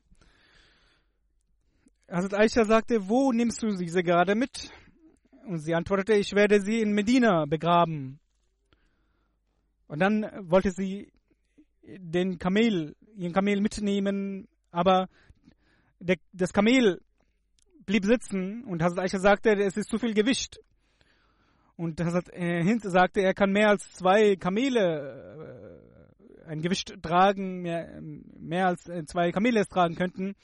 Hazrat 2.09 2.35
Aisha 2.35 2.65
sagte, 2.65 3.09
wo 3.09 3.33
nimmst 3.33 3.65
du 3.65 3.77
diese 3.77 4.05
gerade 4.05 4.37
mit? 4.37 4.71
Und 5.45 5.59
sie 5.59 5.75
antwortete, 5.75 6.15
ich 6.15 6.33
werde 6.35 6.61
sie 6.61 6.81
in 6.81 6.93
Medina 6.93 7.47
begraben. 7.47 8.21
Und 9.89 10.01
dann 10.01 10.27
wollte 10.51 10.71
sie 10.71 11.11
den 11.83 12.39
Kamel, 12.39 12.95
ihren 13.17 13.33
Kamel 13.33 13.61
mitnehmen, 13.61 14.47
aber 14.71 15.09
der, 15.99 16.17
das 16.33 16.53
Kamel 16.53 17.01
blieb 17.87 18.05
sitzen 18.05 18.65
und 18.65 18.83
Hazrat 18.83 19.05
Aisha 19.05 19.19
sagte, 19.19 19.51
es 19.51 19.77
ist 19.77 19.89
zu 19.89 19.99
viel 19.99 20.13
Gewicht. 20.13 20.61
Und 21.77 22.01
Hazrat 22.01 22.29
äh, 22.35 22.63
Hind 22.63 22.83
sagte, 22.83 23.21
er 23.21 23.33
kann 23.33 23.51
mehr 23.51 23.71
als 23.71 23.91
zwei 23.93 24.37
Kamele, 24.37 25.81
äh, 26.45 26.51
ein 26.51 26.61
Gewicht 26.61 26.95
tragen, 27.03 27.63
mehr, 27.63 28.01
mehr 28.39 28.67
als 28.67 28.87
äh, 28.89 29.05
zwei 29.07 29.33
Kamele 29.33 29.61
es 29.61 29.69
tragen 29.69 29.95
könnten. 29.95 30.35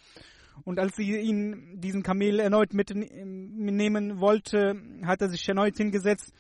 Und 0.65 0.79
als 0.79 0.97
sie 0.97 1.19
ihn, 1.19 1.81
diesen 1.81 2.03
Kamel 2.03 2.41
erneut 2.41 2.73
mitnehmen 2.73 4.21
wollte, 4.21 4.81
hat 5.03 5.21
er 5.21 5.29
sich 5.29 5.47
erneut 5.49 5.77
hingesetzt 5.77 6.33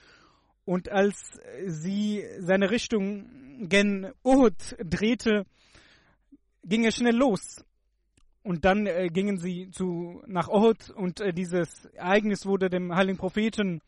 und 0.64 0.90
als 0.90 1.38
sie 1.66 2.24
seine 2.38 2.70
Richtung 2.70 3.68
gen 3.68 4.12
Uhud 4.24 4.76
drehte, 4.78 5.46
ging 6.64 6.84
er 6.84 6.92
schnell 6.92 7.16
los. 7.16 7.64
Und 8.42 8.64
dann 8.64 8.86
äh, 8.86 9.08
gingen 9.08 9.38
sie 9.38 9.70
zu, 9.70 10.22
nach 10.26 10.48
Ohud 10.48 10.90
und 10.90 11.20
äh, 11.20 11.32
dieses 11.32 11.86
Ereignis 11.94 12.44
wurde 12.44 12.68
dem 12.68 12.94
heiligen 12.94 13.16
Propheten 13.16 13.80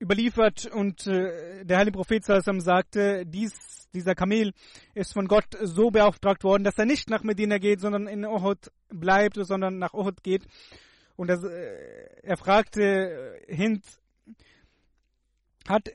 überliefert 0.00 0.66
und 0.66 1.06
äh, 1.08 1.64
der 1.64 1.78
heilige 1.78 1.96
Prophet 1.96 2.24
Sallam 2.24 2.60
sagte, 2.60 3.24
dies, 3.26 3.88
dieser 3.92 4.14
Kamel 4.14 4.52
ist 4.94 5.12
von 5.12 5.26
Gott 5.26 5.56
so 5.60 5.90
beauftragt 5.90 6.44
worden, 6.44 6.62
dass 6.62 6.78
er 6.78 6.86
nicht 6.86 7.10
nach 7.10 7.24
Medina 7.24 7.58
geht, 7.58 7.80
sondern 7.80 8.06
in 8.06 8.24
Ohud 8.24 8.70
bleibt, 8.90 9.44
sondern 9.44 9.78
nach 9.78 9.92
Ohud 9.92 10.22
geht. 10.22 10.46
Und 11.18 11.26
das, 11.26 11.42
äh, 11.42 12.20
er 12.22 12.36
fragte 12.36 13.40
Hind, 13.48 13.84
hat 15.68 15.90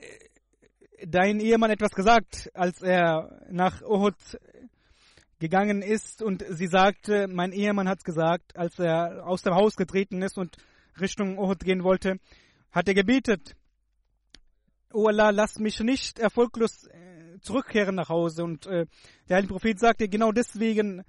dein 1.06 1.40
Ehemann 1.40 1.70
etwas 1.70 1.92
gesagt, 1.92 2.50
als 2.52 2.82
er 2.82 3.40
nach 3.50 3.80
Ohud 3.80 4.16
gegangen 5.38 5.80
ist? 5.80 6.22
Und 6.22 6.44
sie 6.50 6.66
sagte, 6.66 7.26
mein 7.26 7.52
Ehemann 7.52 7.88
hat 7.88 8.04
gesagt, 8.04 8.54
als 8.54 8.78
er 8.78 9.26
aus 9.26 9.40
dem 9.40 9.54
Haus 9.54 9.76
getreten 9.76 10.20
ist 10.20 10.36
und 10.36 10.58
Richtung 11.00 11.38
Ohud 11.38 11.60
gehen 11.60 11.84
wollte, 11.84 12.18
hat 12.70 12.86
er 12.86 12.94
gebetet, 12.94 13.56
O 14.92 15.06
Allah, 15.06 15.30
lass 15.30 15.58
mich 15.58 15.80
nicht 15.80 16.18
erfolglos 16.18 16.86
äh, 16.88 17.40
zurückkehren 17.40 17.94
nach 17.94 18.10
Hause. 18.10 18.44
Und 18.44 18.66
äh, 18.66 18.84
der 19.30 19.36
heilige 19.36 19.54
Prophet 19.54 19.80
sagte, 19.80 20.06
genau 20.06 20.32
deswegen 20.32 21.02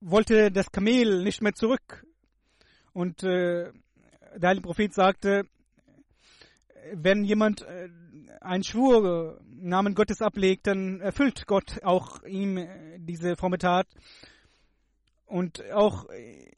wollte 0.00 0.50
das 0.50 0.70
Kamel 0.70 1.22
nicht 1.22 1.42
mehr 1.42 1.54
zurück. 1.54 2.06
Und 2.92 3.22
äh, 3.22 3.72
der 4.36 4.48
heilige 4.48 4.66
Prophet 4.66 4.92
sagte, 4.92 5.44
wenn 6.94 7.24
jemand 7.24 7.62
äh, 7.62 7.88
einen 8.40 8.64
Schwur 8.64 9.40
im 9.40 9.68
Namen 9.68 9.94
Gottes 9.94 10.22
ablegt, 10.22 10.66
dann 10.66 11.00
erfüllt 11.00 11.46
Gott 11.46 11.82
auch 11.82 12.22
ihm 12.24 12.56
äh, 12.56 12.98
diese 12.98 13.36
fromme 13.36 13.58
Tat. 13.58 13.86
Und 15.26 15.62
auch 15.72 16.08
äh, 16.08 16.50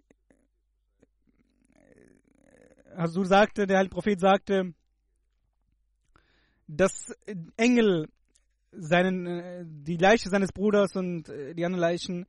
Hasur 2.97 3.27
sagte, 3.27 3.67
der 3.67 3.79
Heilige 3.79 3.95
Prophet 3.95 4.21
sagte, 4.21 4.75
dass 6.67 7.13
Engel 7.57 8.09
seinen, 8.73 9.27
äh, 9.27 9.65
die 9.67 9.97
Leiche 9.97 10.29
seines 10.29 10.53
Bruders 10.53 10.95
und 10.95 11.25
die 11.29 11.65
anderen 11.65 11.81
Leichen 11.81 12.27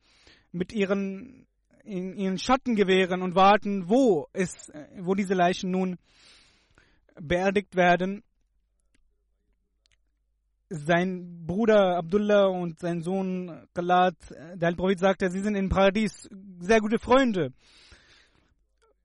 mit 0.52 0.72
ihren, 0.72 1.46
in, 1.84 2.16
ihren 2.16 2.38
Schatten 2.38 2.76
gewähren 2.76 3.22
und 3.22 3.34
warten, 3.34 3.88
wo 3.88 4.28
es, 4.32 4.68
äh, 4.68 4.86
wo 5.00 5.14
diese 5.14 5.34
Leichen 5.34 5.70
nun 5.70 5.98
beerdigt 7.20 7.74
werden. 7.74 8.22
Sein 10.68 11.44
Bruder 11.46 11.98
Abdullah 11.98 12.46
und 12.46 12.78
sein 12.78 13.02
Sohn 13.02 13.66
Khalat, 13.74 14.16
der 14.30 14.68
Heilige 14.68 14.76
Prophet 14.76 14.98
sagte, 15.00 15.30
sie 15.30 15.40
sind 15.40 15.54
im 15.54 15.68
Paradies 15.68 16.28
sehr 16.60 16.80
gute 16.80 16.98
Freunde. 16.98 17.52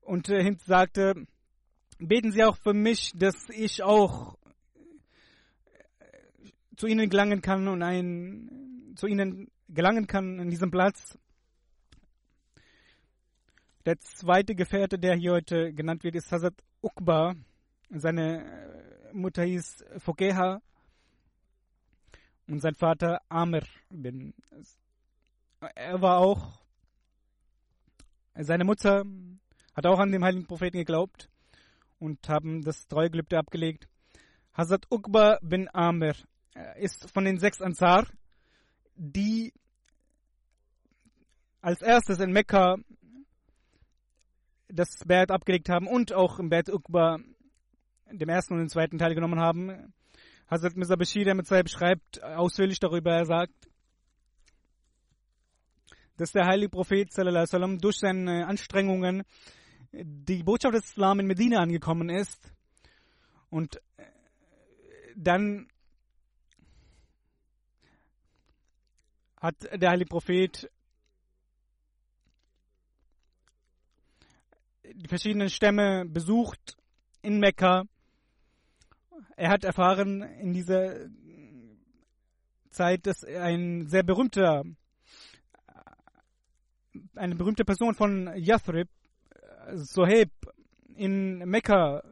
Und 0.00 0.28
Hind 0.28 0.62
sagte, 0.62 1.26
beten 1.98 2.32
Sie 2.32 2.42
auch 2.42 2.56
für 2.56 2.72
mich, 2.72 3.12
dass 3.14 3.50
ich 3.50 3.82
auch 3.82 4.38
zu 6.76 6.86
Ihnen 6.86 7.10
gelangen 7.10 7.42
kann 7.42 7.68
und 7.68 7.82
ein, 7.82 8.94
zu 8.96 9.06
Ihnen 9.06 9.48
gelangen 9.68 10.06
kann 10.06 10.40
an 10.40 10.48
diesem 10.48 10.70
Platz. 10.70 11.18
Der 13.88 13.98
zweite 14.00 14.54
Gefährte, 14.54 14.98
der 14.98 15.14
hier 15.14 15.32
heute 15.32 15.72
genannt 15.72 16.04
wird, 16.04 16.14
ist 16.14 16.30
Hazrat 16.30 16.62
Uqba. 16.82 17.34
Seine 17.88 19.08
Mutter 19.14 19.44
hieß 19.44 19.82
Fokeha 19.96 20.60
und 22.48 22.60
sein 22.60 22.74
Vater 22.74 23.22
Amr 23.30 23.62
bin. 23.88 24.34
Er 25.74 26.02
war 26.02 26.18
auch, 26.18 26.60
seine 28.34 28.64
Mutter 28.64 29.04
hat 29.74 29.86
auch 29.86 29.98
an 29.98 30.12
den 30.12 30.22
heiligen 30.22 30.46
Propheten 30.46 30.76
geglaubt 30.76 31.30
und 31.98 32.28
haben 32.28 32.60
das 32.60 32.88
Treugelübde 32.88 33.38
abgelegt. 33.38 33.88
Hazrat 34.52 34.84
Uqba 34.90 35.38
bin 35.40 35.66
Amir 35.72 36.14
ist 36.78 37.10
von 37.10 37.24
den 37.24 37.38
sechs 37.38 37.62
Ansar, 37.62 38.06
die 38.96 39.54
als 41.62 41.80
erstes 41.80 42.20
in 42.20 42.32
Mekka 42.32 42.76
das 44.68 45.04
Bert 45.06 45.30
abgelegt 45.30 45.68
haben 45.68 45.86
und 45.86 46.12
auch 46.12 46.38
im 46.38 46.50
Bert 46.50 46.68
Uqba 46.68 47.18
dem 48.10 48.28
ersten 48.28 48.54
und 48.54 48.60
dem 48.60 48.68
zweiten 48.68 48.98
Teil 48.98 49.14
genommen 49.14 49.40
haben. 49.40 49.92
Hazrat 50.50 50.76
Mirza 50.76 50.96
Bashir, 50.96 51.24
der 51.24 51.34
mit 51.34 51.46
zwei 51.46 51.62
beschreibt, 51.62 52.22
ausführlich 52.22 52.80
darüber, 52.80 53.12
er 53.12 53.26
sagt, 53.26 53.68
dass 56.16 56.32
der 56.32 56.46
heilige 56.46 56.70
Prophet 56.70 57.12
sallam, 57.12 57.78
durch 57.78 57.98
seine 57.98 58.46
Anstrengungen 58.46 59.24
die 59.92 60.42
Botschaft 60.42 60.74
des 60.74 60.84
Islam 60.84 61.20
in 61.20 61.26
Medina 61.26 61.60
angekommen 61.60 62.08
ist 62.08 62.52
und 63.50 63.76
äh, 63.96 64.04
dann 65.16 65.68
hat 69.40 69.56
der 69.72 69.90
heilige 69.90 70.08
Prophet 70.08 70.70
die 74.94 75.08
verschiedenen 75.08 75.50
Stämme 75.50 76.04
besucht 76.06 76.76
in 77.22 77.38
Mekka. 77.38 77.84
Er 79.36 79.50
hat 79.50 79.64
erfahren 79.64 80.22
in 80.22 80.52
dieser 80.52 81.08
Zeit, 82.70 83.06
dass 83.06 83.24
ein 83.24 83.86
sehr 83.86 84.02
berühmter, 84.02 84.64
eine 87.14 87.34
berühmte 87.34 87.64
Person 87.64 87.94
von 87.94 88.32
Yathrib 88.36 88.88
Soheb 89.74 90.30
in 90.94 91.38
Mekka 91.38 92.02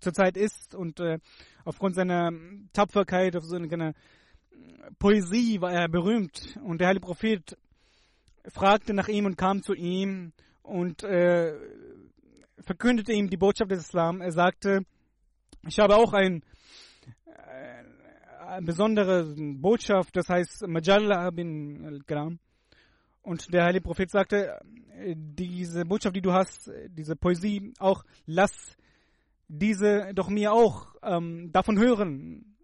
zurzeit 0.00 0.36
ist 0.36 0.74
und 0.74 1.00
äh, 1.00 1.18
aufgrund 1.64 1.94
seiner 1.94 2.32
Tapferkeit, 2.72 3.36
auf 3.36 3.44
seiner 3.44 3.94
Poesie 4.98 5.60
war 5.60 5.72
er 5.72 5.88
berühmt 5.88 6.58
und 6.64 6.80
der 6.80 6.88
heilige 6.88 7.06
Prophet 7.06 7.56
fragte 8.46 8.94
nach 8.94 9.08
ihm 9.08 9.26
und 9.26 9.36
kam 9.36 9.62
zu 9.62 9.74
ihm 9.74 10.32
und 10.62 11.02
äh, 11.04 11.54
verkündete 12.60 13.12
ihm 13.12 13.28
die 13.28 13.36
Botschaft 13.36 13.70
des 13.70 13.80
Islam. 13.80 14.20
Er 14.20 14.32
sagte, 14.32 14.84
ich 15.66 15.78
habe 15.78 15.96
auch 15.96 16.12
ein, 16.12 16.42
äh, 17.26 17.84
eine 18.46 18.66
besondere 18.66 19.34
Botschaft, 19.36 20.16
das 20.16 20.28
heißt 20.28 20.66
Majalla 20.66 21.30
bin 21.30 21.84
al-Gram. 21.84 22.38
Und 23.22 23.52
der 23.52 23.64
heilige 23.64 23.84
Prophet 23.84 24.10
sagte, 24.10 24.58
diese 25.14 25.84
Botschaft, 25.84 26.16
die 26.16 26.22
du 26.22 26.32
hast, 26.32 26.70
diese 26.88 27.16
Poesie, 27.16 27.72
auch 27.78 28.04
lass 28.26 28.76
diese 29.48 30.12
doch 30.14 30.28
mir 30.28 30.52
auch 30.52 30.94
ähm, 31.02 31.50
davon 31.52 31.78
hören. 31.78 32.56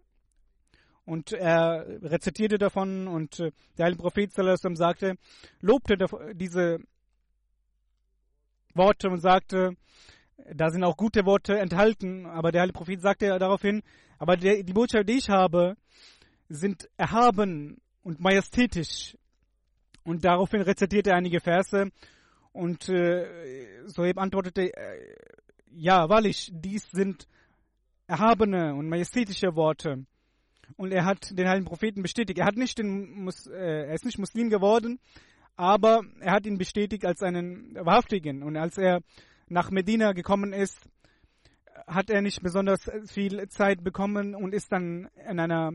Und 1.05 1.31
er 1.31 1.85
rezitierte 2.01 2.57
davon 2.57 3.07
und 3.07 3.39
äh, 3.39 3.51
der 3.77 3.85
heilige 3.85 4.01
Prophet 4.01 4.33
sagte, 4.33 5.15
lobte 5.61 5.97
diese 6.33 6.79
Worte 8.77 9.09
und 9.09 9.19
sagte, 9.19 9.75
da 10.53 10.69
sind 10.69 10.83
auch 10.83 10.97
gute 10.97 11.25
Worte 11.25 11.57
enthalten, 11.57 12.25
aber 12.25 12.51
der 12.51 12.61
heilige 12.61 12.77
Prophet 12.77 13.01
sagte 13.01 13.37
daraufhin, 13.39 13.83
aber 14.19 14.37
die 14.37 14.73
Botschaft, 14.73 15.09
die 15.09 15.17
ich 15.17 15.29
habe, 15.29 15.75
sind 16.49 16.89
erhaben 16.97 17.81
und 18.03 18.19
majestätisch. 18.19 19.17
Und 20.03 20.23
daraufhin 20.23 20.61
rezitierte 20.61 21.09
er 21.09 21.17
einige 21.17 21.41
Verse 21.41 21.91
und 22.53 22.87
äh, 22.89 23.85
Soeb 23.85 24.17
antwortete, 24.17 24.73
äh, 24.73 25.15
ja, 25.71 26.09
wahrlich, 26.09 26.49
dies 26.53 26.89
sind 26.91 27.27
erhabene 28.07 28.73
und 28.73 28.87
majestätische 28.87 29.55
Worte. 29.55 30.05
Und 30.75 30.91
er 30.91 31.05
hat 31.05 31.37
den 31.37 31.47
heiligen 31.47 31.65
Propheten 31.65 32.01
bestätigt. 32.01 32.39
Er, 32.39 32.45
hat 32.45 32.55
nicht 32.55 32.77
den 32.79 33.23
Mus 33.23 33.47
äh, 33.47 33.87
er 33.87 33.93
ist 33.93 34.05
nicht 34.05 34.17
Muslim 34.17 34.49
geworden, 34.49 34.99
aber 35.57 36.03
er 36.19 36.31
hat 36.31 36.45
ihn 36.45 36.59
bestätigt 36.59 37.03
als 37.05 37.23
einen 37.23 37.75
Wahrhaftigen. 37.75 38.43
Und 38.43 38.55
als 38.55 38.77
er 38.77 39.01
nach 39.47 39.71
Medina 39.71 40.13
gekommen 40.13 40.53
ist, 40.53 40.87
hat 41.87 42.09
er 42.09 42.21
nicht 42.21 42.41
besonders 42.41 42.89
viel 43.07 43.47
Zeit 43.49 43.83
bekommen 43.83 44.35
und 44.35 44.53
ist 44.53 44.71
dann 44.71 45.09
in 45.29 45.39
einer 45.39 45.71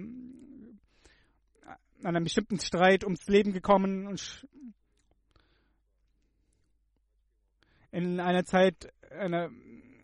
an 2.04 2.16
einem 2.16 2.24
bestimmten 2.24 2.58
Streit 2.58 3.04
ums 3.04 3.28
Leben 3.28 3.52
gekommen 3.52 4.08
und 4.08 4.44
in 7.92 8.18
einer 8.18 8.44
Zeit 8.44 8.92
eine, 9.10 9.50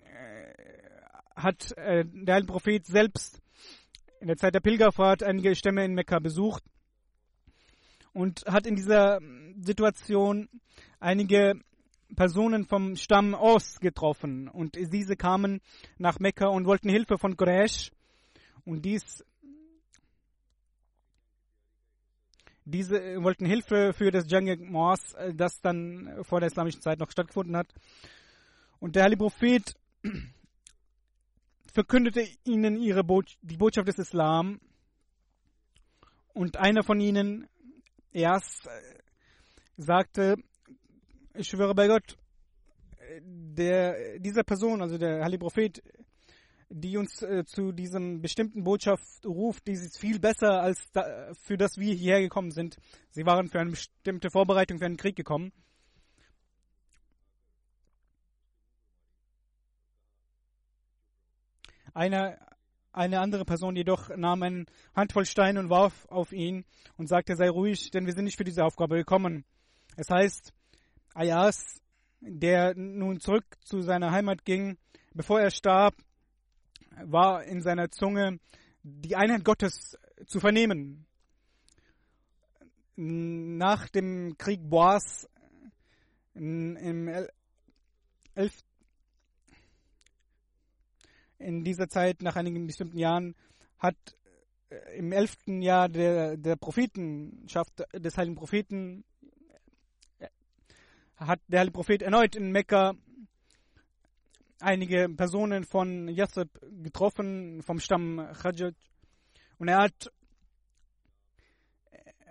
äh, 0.05 0.53
hat 1.35 1.77
äh, 1.77 2.05
der 2.07 2.45
Prophet 2.45 2.87
selbst 2.87 3.43
in 4.21 4.29
der 4.29 4.37
Zeit 4.37 4.55
der 4.55 4.61
Pilgerfahrt 4.61 5.25
einige 5.25 5.57
Stämme 5.57 5.85
in 5.85 5.95
Mekka 5.95 6.21
besucht 6.21 6.63
und 8.19 8.45
hat 8.47 8.67
in 8.67 8.75
dieser 8.75 9.21
Situation 9.61 10.49
einige 10.99 11.55
Personen 12.17 12.67
vom 12.67 12.97
Stamm 12.97 13.33
Os 13.33 13.79
getroffen 13.79 14.49
und 14.49 14.75
diese 14.75 15.15
kamen 15.15 15.61
nach 15.99 16.19
Mekka 16.19 16.49
und 16.49 16.67
wollten 16.67 16.89
Hilfe 16.89 17.17
von 17.17 17.37
Quraysh 17.37 17.93
Und 18.65 18.85
dies, 18.85 19.25
diese 22.65 23.01
äh, 23.01 23.23
wollten 23.23 23.47
Hilfe 23.47 23.93
für 23.93 24.11
das 24.11 24.29
Jang 24.29 24.69
Moas, 24.69 25.15
äh, 25.15 25.33
das 25.33 25.61
dann 25.61 26.25
vor 26.25 26.41
der 26.41 26.49
islamischen 26.49 26.81
Zeit 26.83 26.99
noch 26.99 27.13
stattgefunden 27.13 27.57
hat. 27.57 27.73
Und 28.81 28.97
der 28.97 29.05
Heilige 29.05 29.21
Prophet 29.21 29.77
verkündete 31.73 32.27
ihnen 32.45 32.83
ihre 32.83 33.05
Bo 33.05 33.23
die 33.43 33.57
Botschaft 33.57 33.87
des 33.87 33.99
Islam. 33.99 34.61
Und 36.35 36.57
einer 36.57 36.83
von 36.83 37.01
ihnen 37.01 37.49
erst 38.13 38.67
äh, 38.67 38.99
sagte, 39.77 40.37
ich 41.35 41.49
schwöre 41.49 41.75
bei 41.75 41.87
Gott, 41.87 42.17
der, 43.21 44.19
dieser 44.19 44.45
Person, 44.45 44.83
also 44.83 44.99
der 44.99 45.23
Heilige 45.25 45.41
Prophet, 45.41 45.83
die 46.71 46.97
uns 46.99 47.23
äh, 47.23 47.45
zu 47.45 47.73
diesem 47.73 48.21
bestimmten 48.21 48.63
Botschaft 48.63 49.25
ruft, 49.25 49.67
die 49.67 49.73
ist 49.73 49.99
viel 49.99 50.19
besser 50.19 50.61
als 50.61 50.91
da, 50.93 51.33
für 51.41 51.57
das 51.57 51.79
wir 51.79 51.95
hierher 51.95 52.21
gekommen 52.21 52.51
sind. 52.51 52.77
Sie 53.11 53.25
waren 53.25 53.49
für 53.49 53.61
eine 53.61 53.71
bestimmte 53.71 54.31
Vorbereitung 54.31 54.79
für 54.79 54.87
einen 54.87 54.99
Krieg 54.99 55.17
gekommen. 55.17 55.53
Eine, 61.95 62.39
eine 62.93 63.21
andere 63.21 63.45
Person 63.45 63.77
jedoch 63.77 64.09
nahm 64.17 64.43
eine 64.43 64.65
Handvoll 64.95 65.27
Steine 65.27 65.61
und 65.61 65.71
warf 65.71 66.07
auf 66.07 66.33
ihn 66.33 66.65
und 66.97 67.09
sagte, 67.09 67.37
sei 67.37 67.49
ruhig, 67.49 67.91
denn 67.91 68.07
wir 68.07 68.13
sind 68.13 68.25
nicht 68.25 68.37
für 68.37 68.45
diese 68.45 68.65
Aufgabe 68.65 68.97
gekommen. 68.97 69.45
Es 69.97 70.11
heißt, 70.11 70.53
Ayas, 71.15 71.81
der 72.21 72.75
nun 72.75 73.21
zurück 73.21 73.45
zu 73.65 73.83
seiner 73.83 74.11
Heimat 74.11 74.45
ging, 74.45 74.79
bevor 75.15 75.41
er 75.41 75.51
starb, 75.51 75.95
war 77.05 77.45
in 77.45 77.61
seiner 77.63 77.91
Zunge 77.91 78.39
die 78.83 79.17
Einheit 79.17 79.45
Gottes 79.45 79.97
zu 80.27 80.41
vernehmen. 80.41 81.07
Nach 82.97 83.89
dem 83.89 84.37
Krieg 84.39 84.69
Boas 84.69 85.29
im 86.35 87.09
11 88.35 88.63
in 91.39 91.65
dieser 91.65 91.89
Zeit, 91.89 92.23
nach 92.23 92.37
einigen 92.37 92.67
bestimmten 92.67 92.99
Jahren, 92.99 93.35
hat 93.79 93.97
äh, 94.71 94.99
im 94.99 95.13
elften 95.13 95.63
Jahr 95.63 95.89
der, 95.89 96.37
der 96.37 96.57
Prophetenschaft 96.57 97.85
des 97.95 98.17
heiligen 98.17 98.37
Propheten 98.37 99.05
äh, 100.19 100.29
hat 101.17 101.41
der 101.49 101.61
heilige 101.61 101.75
Prophet 101.75 102.03
erneut 102.03 102.37
in 102.37 102.51
Mekka 102.51 102.95
einige 104.61 105.09
Personen 105.09 105.65
von 105.65 106.09
Yathrib 106.09 106.51
getroffen, 106.83 107.63
vom 107.63 107.79
Stamm 107.79 108.27
Khajaj. 108.41 108.75
Und 109.59 109.69
er 109.69 109.79
hat 109.79 110.13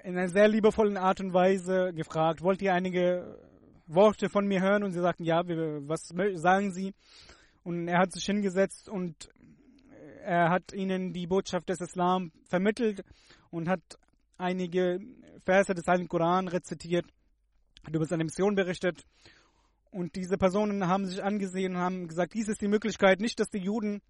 in 0.03 0.17
einer 0.17 0.29
sehr 0.29 0.47
liebevollen 0.47 0.97
Art 0.97 1.19
und 1.19 1.33
Weise 1.33 1.93
gefragt, 1.93 2.41
wollt 2.41 2.61
ihr 2.61 2.73
einige 2.73 3.39
Worte 3.87 4.29
von 4.29 4.47
mir 4.47 4.61
hören? 4.61 4.83
Und 4.83 4.91
sie 4.91 5.01
sagten, 5.01 5.23
ja, 5.23 5.41
was 5.45 6.07
sagen 6.35 6.71
sie? 6.71 6.93
Und 7.67 7.89
er 7.89 7.99
hat 7.99 8.13
sich 8.13 8.23
hingesetzt 8.23 8.87
und 8.87 9.29
er 10.23 10.49
hat 10.49 10.71
ihnen 10.71 11.11
die 11.11 11.27
Botschaft 11.27 11.67
des 11.67 11.81
Islam 11.81 12.31
vermittelt 12.45 13.03
und 13.49 13.67
hat 13.67 13.81
einige 14.37 15.01
Verse 15.43 15.73
des 15.73 15.85
Heiligen 15.85 16.07
Koran 16.07 16.47
rezitiert, 16.47 17.05
hat 17.83 17.93
über 17.93 18.05
seine 18.05 18.23
Mission 18.23 18.55
berichtet. 18.55 19.03
Und 19.91 20.15
diese 20.15 20.37
Personen 20.37 20.87
haben 20.87 21.07
sich 21.07 21.21
angesehen 21.21 21.75
und 21.75 21.81
haben 21.81 22.07
gesagt, 22.07 22.35
dies 22.35 22.47
ist 22.47 22.61
die 22.61 22.69
Möglichkeit, 22.69 23.19
nicht, 23.19 23.37
dass 23.37 23.49
die 23.49 23.57
Juden 23.65 24.01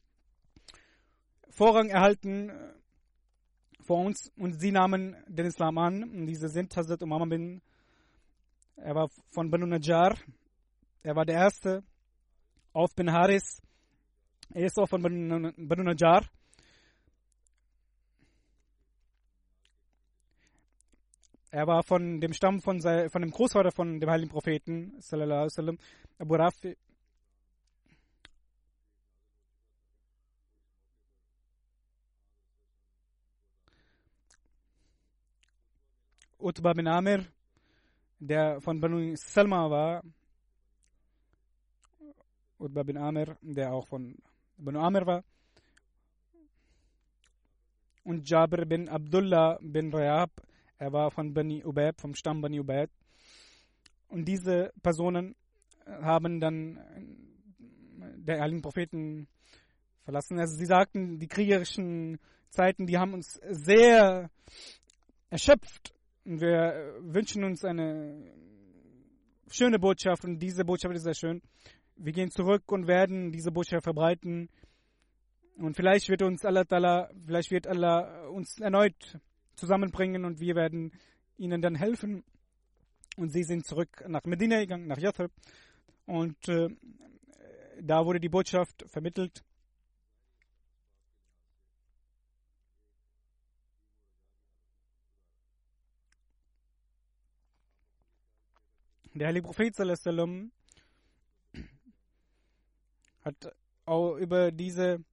Vorrang 1.49 1.89
erhalten 1.89 2.51
äh, 2.51 2.73
vor 3.81 4.05
uns. 4.05 4.31
Und 4.37 4.61
sie 4.61 4.71
nahmen 4.71 5.15
den 5.27 5.47
Islam 5.47 5.79
an. 5.79 6.03
Und 6.03 6.27
diese 6.27 6.49
sind 6.49 6.77
Hazrat 6.77 7.01
Umama 7.01 7.25
bin, 7.25 7.63
er 8.75 8.93
war 8.93 9.09
von 9.31 9.49
Banu 9.49 9.65
Najjar. 9.65 10.15
Er 11.01 11.15
war 11.15 11.25
der 11.25 11.37
erste 11.37 11.83
auf 12.77 12.93
bin 12.93 13.11
Haris. 13.11 13.59
Er 14.53 14.69
auch 14.77 14.87
von 14.87 15.01
Banu 15.01 15.83
Najjar. 15.83 16.23
Er 21.49 21.65
war 21.65 21.81
von 21.81 22.21
dem 22.21 22.33
Stamm 22.33 22.61
von, 22.61 22.79
von 22.79 23.21
dem 23.21 23.31
Großvater 23.31 23.71
von 23.71 23.99
dem 23.99 24.09
heiligen 24.09 24.29
Propheten, 24.29 24.93
sallallahu 24.99 25.49
alaihi 25.57 25.77
Abu 26.19 26.35
Rafi. 26.35 26.77
Utbah 36.37 36.73
bin 36.73 36.87
Amir, 36.87 37.25
der 38.19 38.61
von 38.61 38.79
Banu 38.79 39.15
Salma 39.15 39.67
war, 39.71 40.03
Utbah 42.59 42.83
bin 42.83 42.97
Amir, 42.97 43.37
der 43.41 43.71
auch 43.73 43.87
von 43.87 44.15
Banu 44.57 44.79
Amir 44.79 45.05
war. 45.05 45.23
Und 48.03 48.29
Jabir 48.29 48.65
bin 48.65 48.89
Abdullah 48.89 49.59
bin 49.61 49.93
Rayab, 49.93 50.31
er 50.79 50.93
war 50.93 51.11
von 51.11 51.33
Bani 51.33 51.63
Ubayb, 51.63 51.99
vom 51.99 52.15
Stamm 52.15 52.41
Bani 52.41 52.59
Ubayb. 52.59 52.89
Und 54.07 54.25
diese 54.27 54.71
Personen 54.81 55.35
haben 55.85 56.39
dann 56.39 56.79
der 58.17 58.41
heiligen 58.41 58.61
Propheten 58.61 59.27
verlassen. 60.03 60.39
Also 60.39 60.55
sie 60.55 60.65
sagten, 60.65 61.19
die 61.19 61.27
kriegerischen 61.27 62.19
Zeiten, 62.49 62.85
die 62.85 62.97
haben 62.97 63.13
uns 63.13 63.39
sehr 63.49 64.29
erschöpft. 65.29 65.93
Und 66.25 66.41
wir 66.41 66.95
wünschen 67.01 67.43
uns 67.43 67.63
eine 67.65 68.31
schöne 69.49 69.79
Botschaft 69.79 70.25
und 70.25 70.39
diese 70.39 70.65
Botschaft 70.65 70.95
ist 70.95 71.03
sehr 71.03 71.13
schön 71.13 71.41
wir 71.97 72.13
gehen 72.13 72.31
zurück 72.31 72.71
und 72.71 72.87
werden 72.87 73.31
diese 73.31 73.51
Botschaft 73.51 73.83
verbreiten. 73.83 74.49
Und 75.57 75.75
vielleicht 75.75 76.09
wird 76.09 76.21
uns 76.21 76.45
Allah, 76.45 76.61
Ta'ala, 76.61 77.09
vielleicht 77.25 77.51
wird 77.51 77.67
Allah 77.67 78.27
uns 78.27 78.59
erneut 78.59 79.19
zusammenbringen 79.55 80.23
und 80.25 80.39
wir 80.39 80.55
werden 80.55 80.91
ihnen 81.37 81.61
dann 81.61 81.75
helfen. 81.75 82.23
Und 83.15 83.31
sie 83.31 83.43
sind 83.43 83.65
zurück 83.65 84.03
nach 84.07 84.23
Medina 84.25 84.59
gegangen, 84.59 84.87
nach 84.87 84.99
Yathrib. 84.99 85.31
Und 86.05 86.47
äh, 86.47 86.69
da 87.81 88.05
wurde 88.05 88.19
die 88.19 88.29
Botschaft 88.29 88.85
vermittelt. 88.87 89.43
Der 99.15 99.27
heilige 99.29 99.47
Prophet 99.47 99.75
sallam, 99.75 100.51
hat 103.27 103.53
auch 103.85 104.15
über 104.15 104.51
diese 104.51 105.03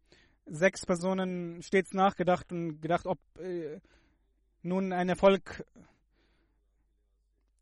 sechs 0.46 0.86
Personen 0.86 1.62
stets 1.62 1.92
nachgedacht 1.92 2.50
und 2.52 2.80
gedacht, 2.80 3.06
ob 3.06 3.18
äh, 3.38 3.80
nun 4.62 4.92
ein 4.92 5.08
Erfolg 5.08 5.64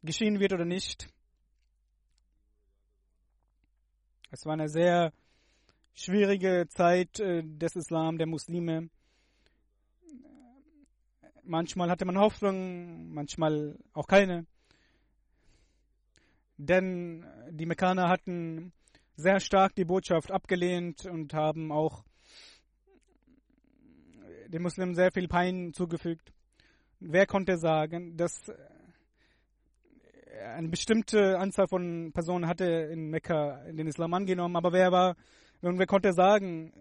geschehen 0.02 0.40
wird 0.40 0.52
oder 0.52 0.64
nicht. 0.64 1.08
Es 4.30 4.44
war 4.46 4.54
eine 4.54 4.68
sehr 4.68 5.12
schwierige 5.94 6.66
Zeit 6.68 7.20
äh, 7.20 7.42
des 7.44 7.76
Islam, 7.76 8.18
der 8.18 8.26
Muslime. 8.26 8.88
Manchmal 11.44 11.90
hatte 11.90 12.04
man 12.04 12.18
Hoffnung, 12.18 13.12
manchmal 13.12 13.76
auch 13.92 14.06
keine. 14.06 14.46
Denn 16.56 17.26
die 17.50 17.66
Mekkaner 17.66 18.08
hatten 18.08 18.72
sehr 19.16 19.40
stark 19.40 19.74
die 19.74 19.84
Botschaft 19.84 20.30
abgelehnt 20.30 21.06
und 21.06 21.34
haben 21.34 21.70
auch 21.72 22.04
den 24.48 24.62
Muslimen 24.62 24.94
sehr 24.94 25.10
viel 25.12 25.28
Pein 25.28 25.72
zugefügt. 25.72 26.32
Wer 27.00 27.26
konnte 27.26 27.56
sagen, 27.56 28.16
dass 28.16 28.50
eine 30.54 30.68
bestimmte 30.68 31.38
Anzahl 31.38 31.68
von 31.68 32.12
Personen 32.12 32.46
hatte 32.46 32.64
in 32.64 33.10
Mekka 33.10 33.64
den 33.70 33.86
Islam 33.86 34.14
angenommen, 34.14 34.56
aber 34.56 34.72
wer 34.72 34.92
war, 34.92 35.16
und 35.60 35.78
wer 35.78 35.86
konnte 35.86 36.12
sagen, 36.12 36.72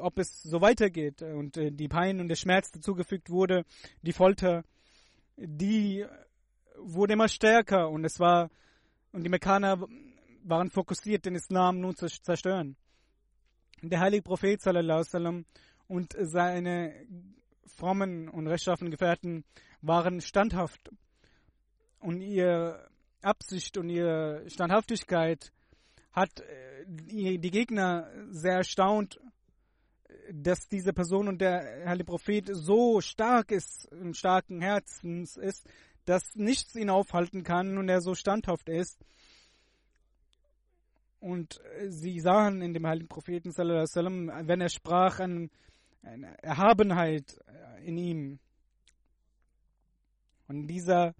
ob 0.00 0.18
es 0.18 0.42
so 0.42 0.60
weitergeht 0.60 1.22
und 1.22 1.56
äh, 1.56 1.70
die 1.70 1.88
Pein 1.88 2.20
und 2.20 2.28
der 2.28 2.36
Schmerz 2.36 2.72
zugefügt 2.80 3.30
wurde, 3.30 3.64
die 4.02 4.12
Folter, 4.12 4.64
die 5.36 6.04
wurde 6.76 7.12
immer 7.12 7.28
stärker 7.28 7.88
und 7.88 8.04
es 8.04 8.18
war 8.18 8.50
und 9.12 9.22
die 9.22 9.30
Mekkaner 9.30 9.78
waren 10.44 10.70
fokussiert, 10.70 11.24
den 11.24 11.34
Islam 11.34 11.80
nun 11.80 11.96
zu 11.96 12.06
zerstören. 12.06 12.76
Der 13.82 14.00
heilige 14.00 14.22
Prophet 14.22 14.60
sallam, 14.62 15.44
und 15.86 16.14
seine 16.18 17.06
frommen 17.66 18.28
und 18.28 18.46
rechtschaffenen 18.46 18.90
Gefährten 18.90 19.44
waren 19.82 20.20
standhaft 20.20 20.90
und 22.00 22.20
ihre 22.20 22.88
Absicht 23.20 23.76
und 23.76 23.88
ihre 23.90 24.48
Standhaftigkeit 24.48 25.52
hat 26.12 26.40
äh, 26.40 26.84
die 26.86 27.50
Gegner 27.50 28.10
sehr 28.30 28.56
erstaunt, 28.58 29.20
dass 30.32 30.68
diese 30.68 30.92
Person 30.92 31.28
und 31.28 31.40
der 31.40 31.86
heilige 31.86 32.06
Prophet 32.06 32.48
so 32.52 33.00
stark 33.00 33.50
ist, 33.50 33.90
und 33.92 34.16
starken 34.16 34.60
Herzens 34.60 35.36
ist, 35.36 35.66
dass 36.04 36.34
nichts 36.34 36.74
ihn 36.76 36.90
aufhalten 36.90 37.42
kann 37.42 37.78
und 37.78 37.88
er 37.88 38.00
so 38.00 38.14
standhaft 38.14 38.68
ist. 38.68 39.04
Und 41.24 41.58
sie 41.88 42.20
sahen 42.20 42.60
in 42.60 42.74
dem 42.74 42.86
heiligen 42.86 43.08
Propheten, 43.08 43.56
wenn 43.56 44.60
er 44.60 44.68
sprach, 44.68 45.20
eine, 45.20 45.48
Erhabenheit 46.42 47.40
in 47.82 47.96
ihm. 47.96 48.38
Und 50.48 50.56
in 50.56 50.68
dieser 50.68 51.14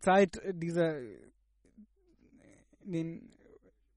Zeit, 0.00 0.40
dieser 0.54 0.98
in 2.86 3.30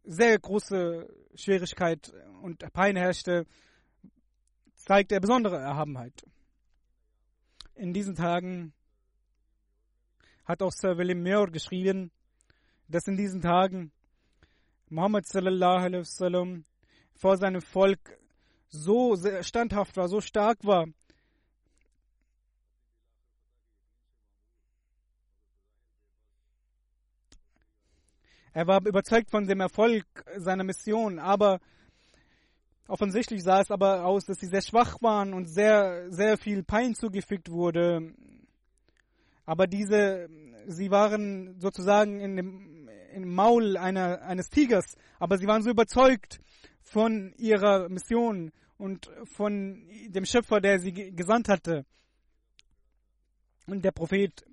sehr 0.04 0.38
große 0.38 1.08
Schwierigkeit 1.36 2.14
und 2.42 2.60
Pein 2.74 2.98
herrschte, 2.98 3.48
zeigt 4.76 5.14
er 5.14 5.22
besondere 5.22 5.60
Erhabenheit. 5.60 6.26
In 7.76 7.94
diesen 7.94 8.16
Tagen 8.16 8.74
hat 10.44 10.62
auch 10.62 10.74
Sir 10.74 10.98
William 10.98 11.24
Muir 11.24 11.50
geschrieben, 11.50 12.12
dass 12.90 13.08
in 13.08 13.16
diesen 13.16 13.40
Tagen 13.40 13.94
Muhammad 14.96 15.26
sallallahu 15.26 15.84
alaihi 15.84 16.00
wasallam 16.00 16.64
vor 17.16 17.36
seinem 17.36 17.62
Volk 17.62 18.00
so 18.70 19.18
standhaft 19.42 19.98
war, 19.98 20.08
so 20.08 20.22
stark 20.22 20.64
war, 20.64 20.88
Er 28.54 28.68
war 28.68 28.80
überzeugt 28.88 29.32
von 29.32 29.46
dem 29.46 29.60
Erfolg 29.60 30.06
seiner 30.38 30.64
Mission, 30.64 31.20
aber 31.20 31.60
offensichtlich 32.88 33.44
sah 33.44 33.60
es 33.60 33.70
aber 33.70 34.06
aus, 34.06 34.24
dass 34.24 34.40
sie 34.40 34.48
sehr 34.48 34.62
schwach 34.62 35.02
waren 35.02 35.34
und 35.34 35.48
sehr, 35.48 36.10
sehr 36.10 36.38
viel 36.38 36.64
Pein 36.64 36.96
zugefügt 36.96 37.52
wurde. 37.52 38.14
Aber 39.46 39.68
diese, 39.68 40.30
sie 40.68 40.90
waren 40.90 41.60
sozusagen 41.60 42.22
in 42.22 42.38
dem, 42.38 42.75
im 43.16 43.34
Maul 43.34 43.78
einer, 43.78 44.22
eines 44.22 44.50
Tigers, 44.50 44.96
aber 45.20 45.38
sie 45.38 45.48
waren 45.48 45.64
so 45.64 45.70
überzeugt 45.70 46.40
von 46.82 47.34
ihrer 47.38 47.90
Mission 47.90 48.52
und 48.78 49.10
von 49.24 49.88
dem 50.08 50.26
Schöpfer, 50.26 50.60
der 50.60 50.80
sie 50.80 50.92
gesandt 50.92 51.48
hatte. 51.48 51.86
Und 53.68 53.84
der 53.84 53.92
Prophet 53.92 54.46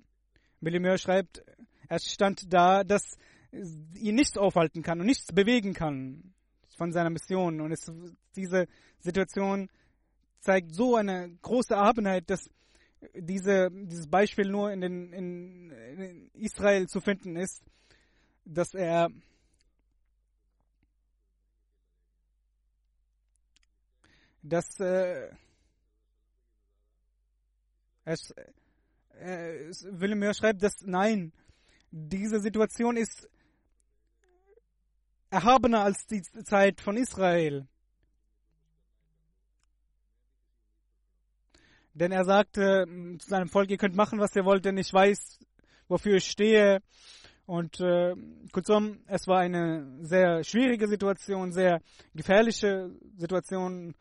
William 0.61 0.97
schreibt, 0.97 1.43
er 1.89 1.99
stand 1.99 2.51
da, 2.51 2.83
dass 2.83 3.17
ihn 3.51 4.15
nichts 4.15 4.37
aufhalten 4.37 4.81
kann 4.81 4.99
und 4.99 5.05
nichts 5.05 5.27
bewegen 5.33 5.73
kann 5.73 6.33
von 6.77 6.91
seiner 6.91 7.09
Mission. 7.09 7.61
Und 7.61 7.71
es, 7.71 7.91
diese 8.35 8.67
Situation 8.99 9.69
zeigt 10.39 10.73
so 10.73 10.95
eine 10.95 11.37
große 11.41 11.73
Erhabenheit, 11.73 12.29
dass 12.29 12.49
diese, 13.13 13.69
dieses 13.71 14.07
Beispiel 14.07 14.49
nur 14.49 14.71
in, 14.71 14.81
den, 14.81 15.13
in, 15.13 15.71
in 15.71 16.31
Israel 16.33 16.87
zu 16.87 17.01
finden 17.01 17.35
ist, 17.35 17.63
dass 18.45 18.73
er 18.73 19.09
dass 24.43 24.79
äh, 24.79 25.29
es, 28.03 28.31
äh, 29.19 29.71
Wilhelm 29.91 30.33
schreibt, 30.33 30.61
dass 30.61 30.81
nein, 30.81 31.31
diese 31.91 32.39
Situation 32.39 32.97
ist 32.97 33.29
erhabener 35.29 35.83
als 35.83 36.05
die 36.07 36.21
Zeit 36.21 36.81
von 36.81 36.97
Israel. 36.97 37.67
Denn 41.93 42.11
er 42.11 42.25
sagte 42.25 42.85
zu 43.19 43.29
seinem 43.29 43.49
Volk, 43.49 43.69
ihr 43.69 43.77
könnt 43.77 43.95
machen, 43.95 44.19
was 44.19 44.35
ihr 44.35 44.45
wollt, 44.45 44.65
denn 44.65 44.77
ich 44.77 44.91
weiß, 44.91 45.39
wofür 45.87 46.15
ich 46.17 46.25
stehe. 46.25 46.81
Und 47.45 47.79
äh, 47.81 48.15
kurzum, 48.53 48.99
es 49.07 49.27
war 49.27 49.39
eine 49.39 49.97
sehr 50.01 50.43
schwierige 50.43 50.87
Situation, 50.87 51.51
sehr 51.51 51.81
gefährliche 52.13 52.91
Situation. 53.17 53.95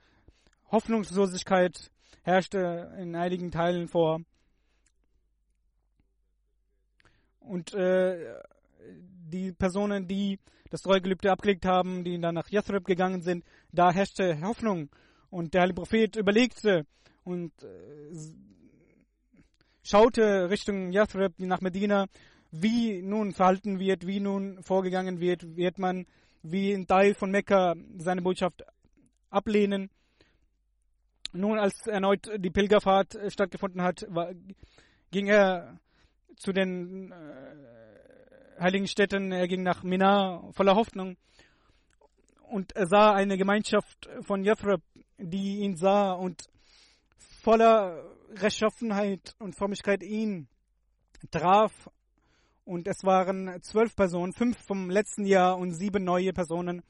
Hoffnungslosigkeit 0.71 1.91
herrschte 2.23 2.95
in 2.99 3.17
einigen 3.17 3.51
Teilen 3.51 3.89
vor. 3.89 4.21
Und 7.41 7.75
äh, 7.75 8.41
die 9.33 9.53
Personen, 9.53 10.07
die 10.07 10.39
das 10.71 10.83
Treugelübde 10.83 11.31
abgelegt 11.31 11.67
haben, 11.67 12.05
die 12.05 12.19
dann 12.21 12.37
nach 12.37 12.49
Yathrib 12.49 12.85
gegangen 12.85 13.23
sind, 13.23 13.45
da 13.73 13.93
herrschte 13.93 14.41
Hoffnung. 14.41 14.89
Und 15.31 15.55
der 15.55 15.63
Heilige 15.63 15.81
Prophet 15.81 16.17
überlegte 16.17 16.87
und 17.25 17.53
äh, 17.63 18.15
schaute 19.83 20.49
Richtung 20.49 20.93
Yathrib, 20.93 21.39
nach 21.39 21.61
Medina, 21.61 22.07
wie 22.53 23.03
nun 23.03 23.33
verhalten 23.33 23.81
wird, 23.81 24.07
wie 24.07 24.21
nun 24.21 24.63
vorgegangen 24.63 25.21
wird, 25.21 25.57
wird 25.57 25.79
man 25.79 26.07
wie 26.43 26.73
ein 26.73 26.87
Teil 26.87 27.15
von 27.15 27.31
Mekka 27.31 27.75
seine 27.99 28.23
Botschaft 28.23 28.65
ablehnen. 29.31 29.91
Nun, 31.33 31.59
als 31.59 31.87
erneut 31.87 32.31
die 32.37 32.51
Pilgerfahrt 32.51 33.15
äh, 33.15 33.31
stattgefunden 33.31 33.81
hat, 33.83 34.05
war, 34.09 34.33
ging 35.11 35.29
er 35.29 35.79
zu 36.37 36.53
den 36.53 37.11
äh, 37.11 38.61
heiligen 38.61 38.87
Städten. 38.87 39.33
Er 39.33 39.49
ging 39.49 39.63
nach 39.63 39.83
Mina 39.83 40.43
voller 40.53 40.75
Hoffnung 40.75 41.17
und 42.51 42.77
er 42.77 42.87
sah 42.87 43.15
eine 43.15 43.39
Gemeinschaft 43.39 44.11
von 44.21 44.45
Yathrib, 44.45 44.83
die 45.17 45.61
ihn 45.61 45.77
sah 45.77 46.13
und 46.13 46.51
voller 47.41 48.05
Rechtschaffenheit 48.35 49.35
und 49.39 49.57
Frömmigkeit 49.57 50.03
ihn 50.03 50.49
traf. 51.31 51.73
Und 52.65 52.87
es 52.87 53.03
waren 53.05 53.61
zwölf 53.63 53.97
Personen, 53.97 54.33
fünf 54.33 54.59
vom 54.59 54.89
letzten 54.89 55.25
Jahr 55.25 55.59
und 55.59 55.73
sieben 55.73 56.05
neue 56.05 56.33
Personen. 56.33 56.83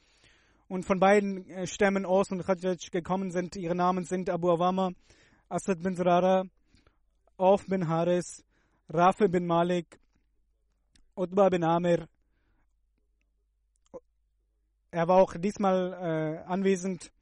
Und 0.69 0.85
von 0.85 1.01
beiden 1.01 1.49
äh, 1.51 1.67
Stämmen 1.67 2.07
Aus 2.07 2.31
und 2.31 2.45
Khadjaj 2.45 2.91
gekommen 2.91 3.31
sind. 3.31 3.57
Ihre 3.57 3.75
Namen 3.75 4.05
sind 4.05 4.31
Abu 4.31 4.51
Awama, 4.51 4.93
Asad 5.49 5.83
bin 5.83 5.97
Zurara, 5.97 6.45
Auf 7.37 7.67
bin 7.67 7.89
Haris, 7.89 8.45
Rafi 8.89 9.29
bin 9.29 9.47
Malik 9.47 9.99
Utbah 11.15 11.51
bin 11.51 11.63
Amir. 11.63 12.09
Er 14.91 15.09
war 15.09 15.17
auch 15.17 15.35
diesmal 15.37 15.93
äh, 15.93 16.51
anwesend, 16.51 17.13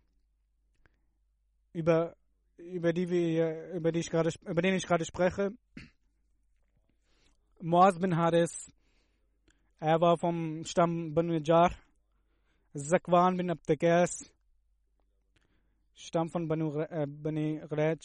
über, 1.72 2.14
über, 2.56 2.92
die 2.92 3.10
wir, 3.10 3.72
über, 3.74 3.90
die 3.90 4.00
ich 4.00 4.10
grade, 4.10 4.30
über 4.46 4.62
den 4.62 4.74
ich 4.74 4.86
gerade 4.86 5.04
spreche. 5.04 5.50
Moaz 7.62 8.00
bin 8.00 8.16
Haris. 8.16 8.72
Er 9.80 10.00
war 10.00 10.16
vom 10.16 10.64
Stamm 10.64 11.12
Banu 11.14 11.38
Jar. 11.40 11.74
Zakwan 12.72 13.36
bin 13.36 13.50
Abdekas. 13.50 14.32
Stamm 15.94 16.30
von 16.30 16.48
Banu, 16.48 16.80
äh. 16.80 17.96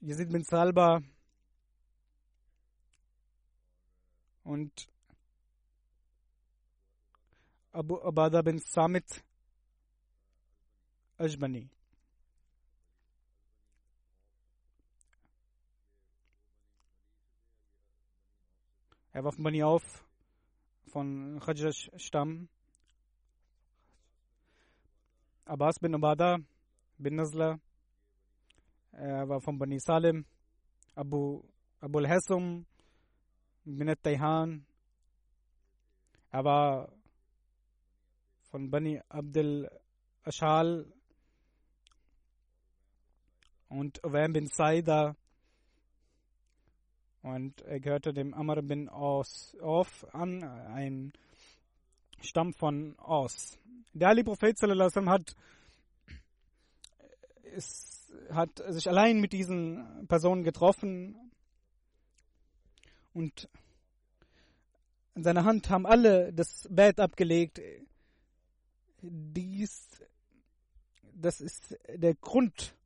Yazid 0.00 0.32
bin 0.32 0.42
Salba 0.42 1.00
und 4.42 4.88
Abu 7.72 8.00
Abada 8.00 8.42
bin 8.42 8.58
Samit 8.58 9.24
Ajbani. 11.18 11.75
Er 19.16 19.24
war 19.24 19.32
von 19.32 19.44
Bani 19.44 19.62
auf, 19.62 19.82
von 20.88 21.40
Khajraj 21.40 21.88
Stamm. 21.96 22.50
Abbas 25.46 25.78
bin 25.80 25.94
Ubada 25.94 26.36
bin 26.98 27.14
Nazla. 27.14 27.58
Er 28.92 29.26
war 29.26 29.40
von 29.40 29.58
Bani 29.58 29.80
Salim. 29.80 30.26
Abu 30.94 31.42
Abul 31.80 32.06
Hassum 32.06 32.66
bin 33.64 33.94
Tayhan. 34.02 34.66
Er 36.30 36.44
war 36.44 36.92
von 38.50 38.70
Bani 38.70 39.00
Abdel 39.08 39.66
Ashal 40.24 40.92
und 43.70 43.98
Uwaim 44.04 44.34
bin 44.34 44.46
Saida 44.48 45.16
und 47.26 47.60
er 47.62 47.80
gehörte 47.80 48.14
dem 48.14 48.34
Amr 48.34 48.62
bin 48.62 48.88
Aus 48.88 49.56
auf 49.60 50.06
an, 50.14 50.44
ein 50.44 51.12
Stamm 52.20 52.52
von 52.52 52.96
Aus. 52.98 53.58
Der 53.92 54.08
Ali 54.08 54.22
Prophet 54.22 54.56
sallam, 54.56 55.10
hat, 55.10 55.34
ist, 57.54 58.14
hat 58.30 58.62
sich 58.68 58.88
allein 58.88 59.20
mit 59.20 59.32
diesen 59.32 60.06
Personen 60.06 60.44
getroffen 60.44 61.16
und 63.12 63.48
in 65.16 65.24
seiner 65.24 65.44
Hand 65.44 65.68
haben 65.68 65.84
alle 65.84 66.32
das 66.32 66.68
Bett 66.70 67.00
abgelegt. 67.00 67.60
Dies 69.02 69.88
das 71.12 71.40
ist 71.40 71.76
der 71.88 72.14
Grundstein 72.14 72.76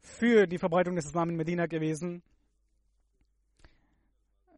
für 0.00 0.46
die 0.46 0.58
Verbreitung 0.58 0.94
des 0.94 1.06
Islam 1.06 1.30
in 1.30 1.36
Medina 1.36 1.64
gewesen. 1.66 2.22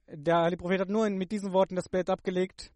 Der 0.08 0.36
Ali 0.36 0.56
Prophet 0.56 0.80
hat 0.80 0.88
nur 0.88 1.08
mit 1.10 1.32
diesen 1.32 1.52
Worten 1.52 1.74
das 1.74 1.88
Bett 1.88 2.08
abgelegt. 2.08 2.72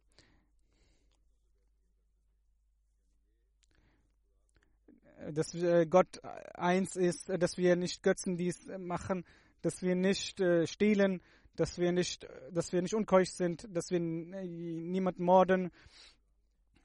Dass 5.32 5.54
Gott 5.90 6.20
eins 6.54 6.96
ist, 6.96 7.28
dass 7.28 7.56
wir 7.56 7.76
nicht 7.76 8.02
Götzen 8.02 8.36
dies 8.36 8.66
machen, 8.78 9.24
dass 9.62 9.82
wir 9.82 9.94
nicht 9.94 10.40
äh, 10.40 10.66
stehlen, 10.66 11.20
dass 11.56 11.78
wir 11.78 11.92
nicht, 11.92 12.26
dass 12.50 12.72
wir 12.72 12.82
nicht 12.82 12.94
unkeusch 12.94 13.30
sind, 13.30 13.68
dass 13.70 13.90
wir 13.90 14.00
niemanden 14.00 15.22
morden 15.22 15.70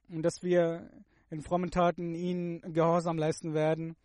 und 0.10 0.22
dass 0.22 0.44
wir 0.44 0.90
in 1.30 1.42
frommen 1.42 1.72
Taten 1.72 2.14
ihnen 2.14 2.62
Gehorsam 2.74 3.18
leisten 3.18 3.54
werden. 3.54 3.96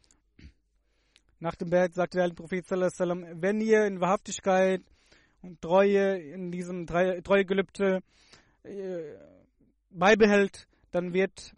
Nach 1.38 1.55
dem 1.57 1.70
Bett 1.70 1.95
sagte 1.95 2.18
der 2.18 2.34
Prophet 2.34 2.66
sallam, 2.66 3.26
wenn 3.43 3.61
ihr 3.61 3.84
in 3.84 4.01
Wahrhaftigkeit 4.01 4.82
und 5.43 5.61
Treue 5.61 6.18
in 6.18 6.51
diesem 6.51 6.86
Treuegelübde 6.86 8.03
äh, 8.62 9.14
beibehält, 9.91 10.68
dann 10.91 11.12
wird 11.12 11.55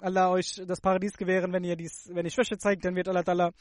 Allah 0.00 0.30
euch 0.30 0.60
das 0.66 0.80
Paradies 0.80 1.16
gewähren. 1.16 1.52
Wenn 1.52 1.64
ihr 1.64 1.76
dies, 1.76 2.10
wenn 2.12 2.24
ihr 2.24 2.30
Schwäche 2.30 2.58
zeigt, 2.58 2.84
dann 2.84 2.96
wird 2.96 3.08
Allah 3.08 3.20
Ta'ala 3.20 3.52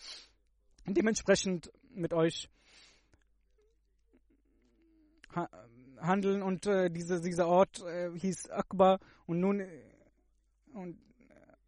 dementsprechend 0.85 1.71
mit 1.93 2.13
euch 2.13 2.49
handeln 5.99 6.41
und 6.41 6.65
äh, 6.65 6.89
diese, 6.89 7.21
dieser 7.21 7.47
Ort 7.47 7.81
äh, 7.83 8.11
hieß 8.17 8.49
Akbar 8.49 8.99
und 9.27 9.39
nun 9.39 9.59
äh, 9.59 9.67
und, 10.73 10.97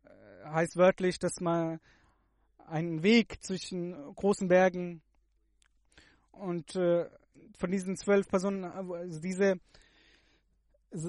äh, 0.04 0.46
heißt 0.46 0.76
wörtlich, 0.76 1.20
dass 1.20 1.40
man 1.40 1.80
einen 2.66 3.04
Weg 3.04 3.44
zwischen 3.44 3.94
großen 4.16 4.48
Bergen 4.48 5.02
und 6.34 6.76
äh, 6.76 7.10
von 7.58 7.72
diesen 7.72 7.96
zwölf 7.96 8.28
Personen, 8.28 8.66
also 8.66 8.96
diese 9.20 9.60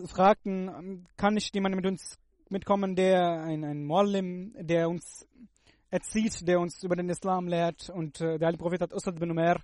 fragten, 0.07 1.07
kann 1.17 1.35
nicht 1.35 1.55
jemand 1.55 1.77
mit 1.77 1.87
uns 1.87 2.19
mitkommen, 2.49 2.95
der 2.97 3.43
ein, 3.43 3.65
ein 3.65 3.85
Muallim, 3.85 4.55
der 4.59 4.89
uns 4.89 5.27
erzieht, 5.91 6.47
der 6.47 6.61
uns 6.61 6.83
über 6.83 6.97
den 6.97 7.09
Islam 7.09 7.49
lehrt 7.49 7.91
und 7.91 8.21
äh, 8.21 8.39
der 8.39 8.53
Prophet 8.57 8.81
hat 8.81 8.95
Usad 8.95 9.19
bin 9.19 9.31
Umar 9.31 9.63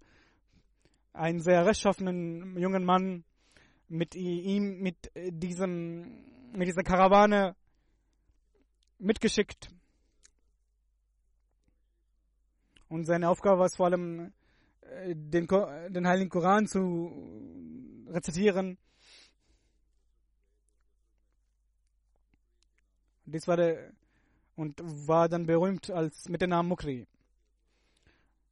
einen 1.12 1.40
sehr 1.40 1.66
rechtschaffenen 1.66 2.56
jungen 2.58 2.84
Mann 2.84 3.24
mit 3.88 4.14
ihm, 4.14 4.80
mit 4.80 5.14
äh, 5.14 5.32
diesem, 5.32 6.24
mit 6.52 6.68
dieser 6.68 6.82
Karawane 6.82 7.56
mitgeschickt. 8.98 9.70
Und 12.88 13.04
seine 13.04 13.28
Aufgabe 13.28 13.58
war 13.58 13.66
es 13.66 13.76
vor 13.76 13.86
allem, 13.86 14.20
äh, 14.20 14.30
den, 15.14 15.46
den 15.88 16.06
Heiligen 16.06 16.30
Koran 16.30 16.66
zu 16.66 17.10
rezitieren. 18.08 18.78
Dies 23.24 23.46
war 23.46 23.56
der, 23.56 23.92
und 24.56 24.80
war 24.80 25.28
dann 25.28 25.46
berühmt 25.46 25.90
als 25.90 26.28
mit 26.28 26.42
dem 26.42 26.50
Namen 26.50 26.68
Mukri. 26.68 27.06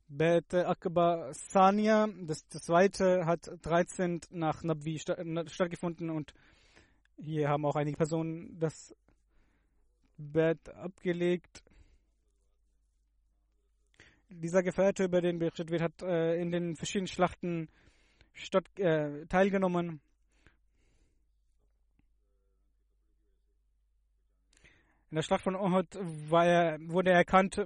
Bet 0.08 0.54
Akbar 0.54 1.34
Sania, 1.34 2.08
das, 2.22 2.46
das 2.48 2.62
zweite, 2.62 3.26
hat 3.26 3.50
13 3.62 4.20
nach 4.30 4.62
Nabwi 4.62 4.98
stattgefunden 4.98 6.08
und 6.10 6.32
hier 7.18 7.48
haben 7.48 7.66
auch 7.66 7.76
einige 7.76 7.96
Personen 7.96 8.58
das 8.58 8.94
Bett 10.16 10.68
abgelegt. 10.70 11.62
Dieser 14.30 14.62
Gefährte, 14.62 15.04
über 15.04 15.20
den 15.22 15.38
berichtet 15.38 15.70
wird, 15.70 15.82
hat 15.82 16.02
äh, 16.02 16.40
in 16.40 16.50
den 16.50 16.76
verschiedenen 16.76 17.06
Schlachten 17.06 17.68
statt, 18.34 18.66
äh, 18.78 19.26
teilgenommen. 19.26 20.00
In 25.10 25.14
der 25.14 25.22
Schlacht 25.22 25.42
von 25.42 25.56
Uhud 25.56 25.96
er, 26.30 26.78
wurde 26.80 27.10
er 27.10 27.16
erkannt 27.16 27.58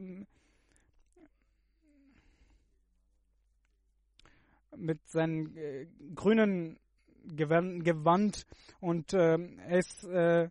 mit 4.76 5.00
seinem 5.08 5.56
äh, 5.56 5.86
grünen 6.14 6.78
Gewand 7.24 8.46
und 8.80 9.12
äh, 9.12 9.38
er 9.38 9.78
ist 9.78 10.04
äh, 10.04 10.48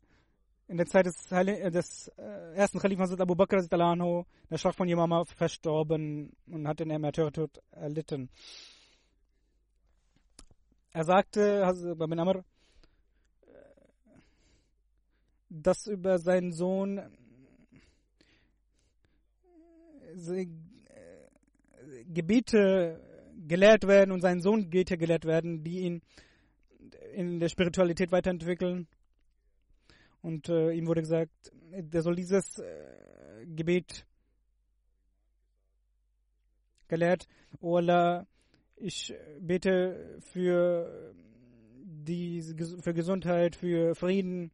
in 0.72 0.78
der 0.78 0.86
Zeit 0.86 1.06
des, 1.06 1.30
äh, 1.34 1.70
des 1.70 2.08
äh, 2.18 2.56
ersten 2.56 2.80
Khalifen 2.80 3.02
Hazrat 3.02 3.20
Abu 3.20 3.36
Bakr 3.36 3.62
der 4.50 4.58
Schlacht 4.58 4.78
von 4.78 4.88
Yamama 4.88 5.26
verstorben 5.26 6.32
und 6.48 6.66
hat 6.66 6.80
den 6.80 6.88
Märtyrertod 6.88 7.62
erlitten. 7.72 8.30
Er 10.94 11.04
sagte, 11.04 11.66
Hazrat 11.66 11.98
bin 11.98 12.20
Amr, 12.20 12.38
äh, 12.38 12.44
dass 15.50 15.88
über 15.88 16.20
seinen 16.20 16.54
Sohn 16.54 17.02
Gebiete 22.08 23.02
gelehrt 23.46 23.88
werden 23.88 24.12
und 24.12 24.22
sein 24.22 24.42
Sohn 24.42 24.70
hier 24.70 24.98
gelehrt 24.98 25.26
werden, 25.26 25.64
die 25.64 25.80
ihn 25.80 26.02
in 27.14 27.40
der 27.42 27.50
Spiritualität 27.50 28.14
weiterentwickeln. 28.14 28.88
Und 30.22 30.50
äh, 30.50 30.72
ihm 30.72 30.88
wurde 30.88 31.02
gesagt, 31.02 31.52
der 31.72 32.02
soll 32.02 32.16
dieses 32.16 32.60
äh, 32.60 33.46
Gebet 33.46 34.06
gelehrt. 36.88 37.28
O 37.60 37.78
Allah, 37.78 38.28
ich 38.76 39.14
bete 39.40 40.20
für 40.32 41.14
die 41.84 42.42
für 42.82 42.94
Gesundheit, 42.94 43.56
für 43.56 43.96
Frieden 43.96 44.52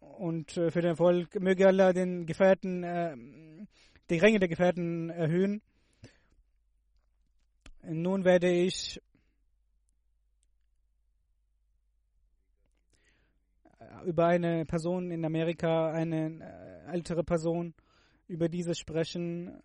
und 0.00 0.56
äh, 0.56 0.70
für 0.70 0.80
den 0.80 0.90
Erfolg. 0.90 1.40
Möge 1.40 1.66
Allah 1.66 1.92
den 1.92 2.26
Gefährten, 2.26 2.82
äh, 2.82 3.16
die 4.10 4.18
Ränge 4.18 4.38
der 4.40 4.48
Gefährten 4.48 5.10
erhöhen. 5.10 5.62
Nun 7.82 8.24
werde 8.24 8.50
ich 8.50 9.00
über 14.04 14.26
eine 14.26 14.64
Person 14.64 15.10
in 15.10 15.24
Amerika, 15.24 15.90
eine 15.90 16.40
äh, 16.40 16.92
ältere 16.92 17.24
Person, 17.24 17.74
über 18.26 18.48
diese 18.48 18.74
sprechen 18.74 19.58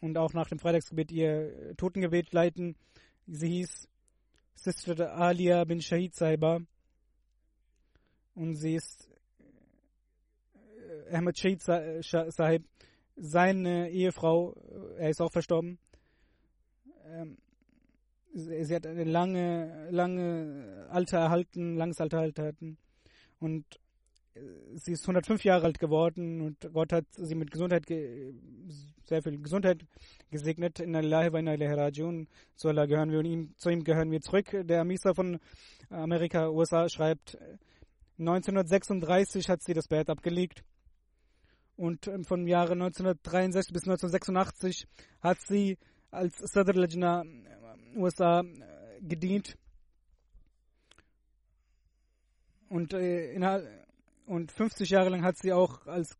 und 0.00 0.18
auch 0.18 0.32
nach 0.34 0.48
dem 0.48 0.58
Freitagsgebet 0.58 1.10
ihr 1.12 1.74
Totengebet 1.76 2.32
leiten. 2.32 2.76
Sie 3.26 3.48
hieß 3.48 3.88
Sister 4.54 5.14
Alia 5.14 5.64
bin 5.64 5.80
Shahid 5.80 6.14
Saiba 6.14 6.60
und 8.34 8.56
sie 8.56 8.74
ist 8.74 9.08
äh, 11.08 11.16
Ahmed 11.16 11.38
Shahid 11.38 11.62
Sahib, 11.62 12.64
seine 13.16 13.90
Ehefrau, 13.90 14.54
er 14.98 15.10
ist 15.10 15.20
auch 15.20 15.32
verstorben 15.32 15.78
ähm, 17.10 17.38
sie 18.34 18.74
hat 18.74 18.86
eine 18.86 19.04
lange, 19.04 19.88
lange 19.90 20.86
Alter 20.90 21.18
erhalten, 21.18 21.76
langes 21.76 22.00
Alter 22.00 22.18
erhalten. 22.18 22.78
Und 23.40 23.64
äh, 24.34 24.40
sie 24.76 24.92
ist 24.92 25.02
105 25.02 25.44
Jahre 25.44 25.66
alt 25.66 25.78
geworden 25.78 26.40
und 26.40 26.72
Gott 26.72 26.92
hat 26.92 27.06
sie 27.12 27.34
mit 27.34 27.50
Gesundheit, 27.50 27.86
sehr 27.88 29.22
viel 29.22 29.40
Gesundheit 29.40 29.84
gesegnet. 30.30 30.80
In 30.80 30.94
Allah 30.96 31.32
wa 31.32 31.38
inna 31.38 31.54
Rajiun. 31.54 32.28
Zu 32.56 32.68
Allah 32.68 32.86
gehören 32.86 33.10
wir 33.10 33.18
und 33.20 33.24
ihm, 33.24 33.54
zu 33.56 33.70
ihm 33.70 33.84
gehören 33.84 34.10
wir 34.10 34.20
zurück. 34.20 34.46
Der 34.52 34.80
Amisa 34.80 35.14
von 35.14 35.38
Amerika, 35.90 36.48
USA 36.48 36.88
schreibt, 36.88 37.38
1936 38.18 39.48
hat 39.48 39.62
sie 39.62 39.74
das 39.74 39.88
Bett 39.88 40.10
abgelegt. 40.10 40.64
Und 41.76 42.08
ähm, 42.08 42.24
vom 42.24 42.48
Jahre 42.48 42.72
1963 42.72 43.72
bis 43.72 43.82
1986 43.84 44.88
hat 45.20 45.38
sie 45.40 45.78
als 46.10 46.36
Sadr 46.38 46.74
Lajna 46.74 47.22
USA 47.94 48.40
äh, 48.40 49.00
gedient 49.00 49.56
und, 52.68 52.92
äh, 52.92 53.62
und 54.26 54.52
50 54.52 54.90
Jahre 54.90 55.10
lang 55.10 55.22
hat 55.22 55.38
sie 55.38 55.52
auch 55.52 55.86
als 55.86 56.16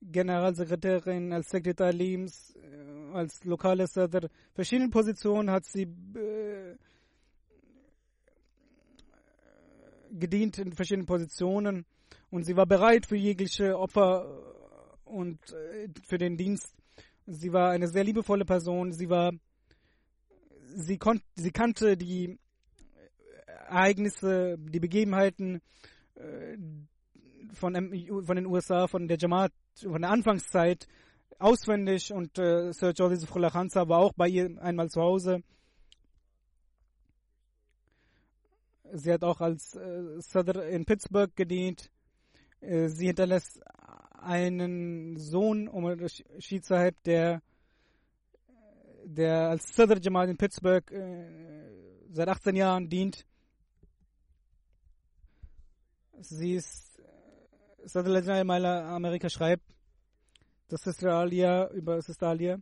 Generalsekretärin, 0.00 1.32
als 1.32 1.50
Sekretär 1.50 1.92
Lims, 1.92 2.54
äh, 2.56 3.14
als 3.14 3.44
lokale 3.44 3.86
Sadr, 3.86 4.28
verschiedene 4.54 4.90
Positionen 4.90 5.50
hat 5.50 5.64
sie 5.64 5.82
äh, 5.82 6.76
gedient 10.10 10.58
in 10.58 10.72
verschiedenen 10.72 11.06
Positionen 11.06 11.86
und 12.30 12.44
sie 12.44 12.56
war 12.56 12.66
bereit 12.66 13.06
für 13.06 13.16
jegliche 13.16 13.78
Opfer 13.78 14.26
und 15.04 15.38
äh, 15.52 15.88
für 16.06 16.18
den 16.18 16.36
Dienst. 16.36 16.74
Sie 17.26 17.52
war 17.52 17.70
eine 17.70 17.88
sehr 17.88 18.04
liebevolle 18.04 18.44
Person. 18.44 18.92
Sie 18.92 19.08
war, 19.08 19.32
sie 20.74 20.98
konnte, 20.98 21.24
sie 21.36 21.52
kannte 21.52 21.96
die 21.96 22.38
Ereignisse, 23.72 24.56
die 24.58 24.80
Begebenheiten, 24.80 25.60
äh, 26.14 26.56
von, 27.54 27.74
von 28.24 28.36
den 28.36 28.46
USA, 28.46 28.86
von 28.86 29.08
der 29.08 29.18
Jamaat, 29.18 29.52
von 29.74 30.00
der 30.00 30.10
Anfangszeit 30.10 30.86
auswendig 31.38 32.12
und 32.12 32.38
äh, 32.38 32.72
Sir 32.72 32.92
Joseph 32.92 33.30
Khansa 33.30 33.88
war 33.88 33.98
auch 33.98 34.12
bei 34.14 34.28
ihr 34.28 34.62
einmal 34.62 34.88
zu 34.90 35.00
Hause. 35.00 35.42
Sie 38.92 39.12
hat 39.12 39.24
auch 39.24 39.40
als 39.40 39.74
äh, 39.74 40.20
Sadr 40.20 40.66
in 40.68 40.84
Pittsburgh 40.84 41.34
gedient. 41.34 41.90
Äh, 42.60 42.88
sie 42.88 43.06
hinterlässt 43.06 43.60
einen 44.12 45.16
Sohn, 45.16 45.68
Rashid 45.68 46.64
Sahib, 46.64 46.94
der, 47.04 47.42
der 49.04 49.48
als 49.48 49.74
Sadr 49.74 49.98
Jamaat 50.00 50.28
in 50.28 50.36
Pittsburgh 50.36 50.88
äh, 50.92 51.24
seit 52.12 52.28
18 52.28 52.54
Jahren 52.54 52.88
dient. 52.88 53.26
Sie 56.22 56.54
ist 56.54 56.98
äh, 56.98 57.88
Sadr 57.88 58.10
Lajna 58.10 58.44
Maila 58.44 58.94
Amerika 58.94 59.28
schreibt, 59.28 59.64
dass 60.68 60.82
Sister 60.82 61.14
Alia 61.14 61.68
über 61.70 62.00
Sister 62.00 62.28
Alia 62.28 62.58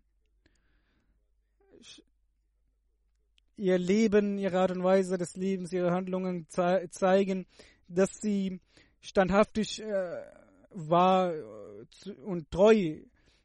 ihr 3.57 3.79
Leben, 3.79 4.39
ihre 4.39 4.59
Art 4.59 4.71
und 4.71 4.83
Weise 4.83 5.19
des 5.19 5.37
Lebens, 5.37 5.73
ihre 5.73 5.91
Handlungen 5.91 6.47
zei 6.49 6.87
zeigen, 6.87 7.47
dass 7.89 8.21
sie 8.21 8.61
standhaftig 9.03 9.83
äh, 9.83 10.25
war 10.71 11.35
äh, 11.35 12.11
und 12.25 12.51
treu 12.51 12.97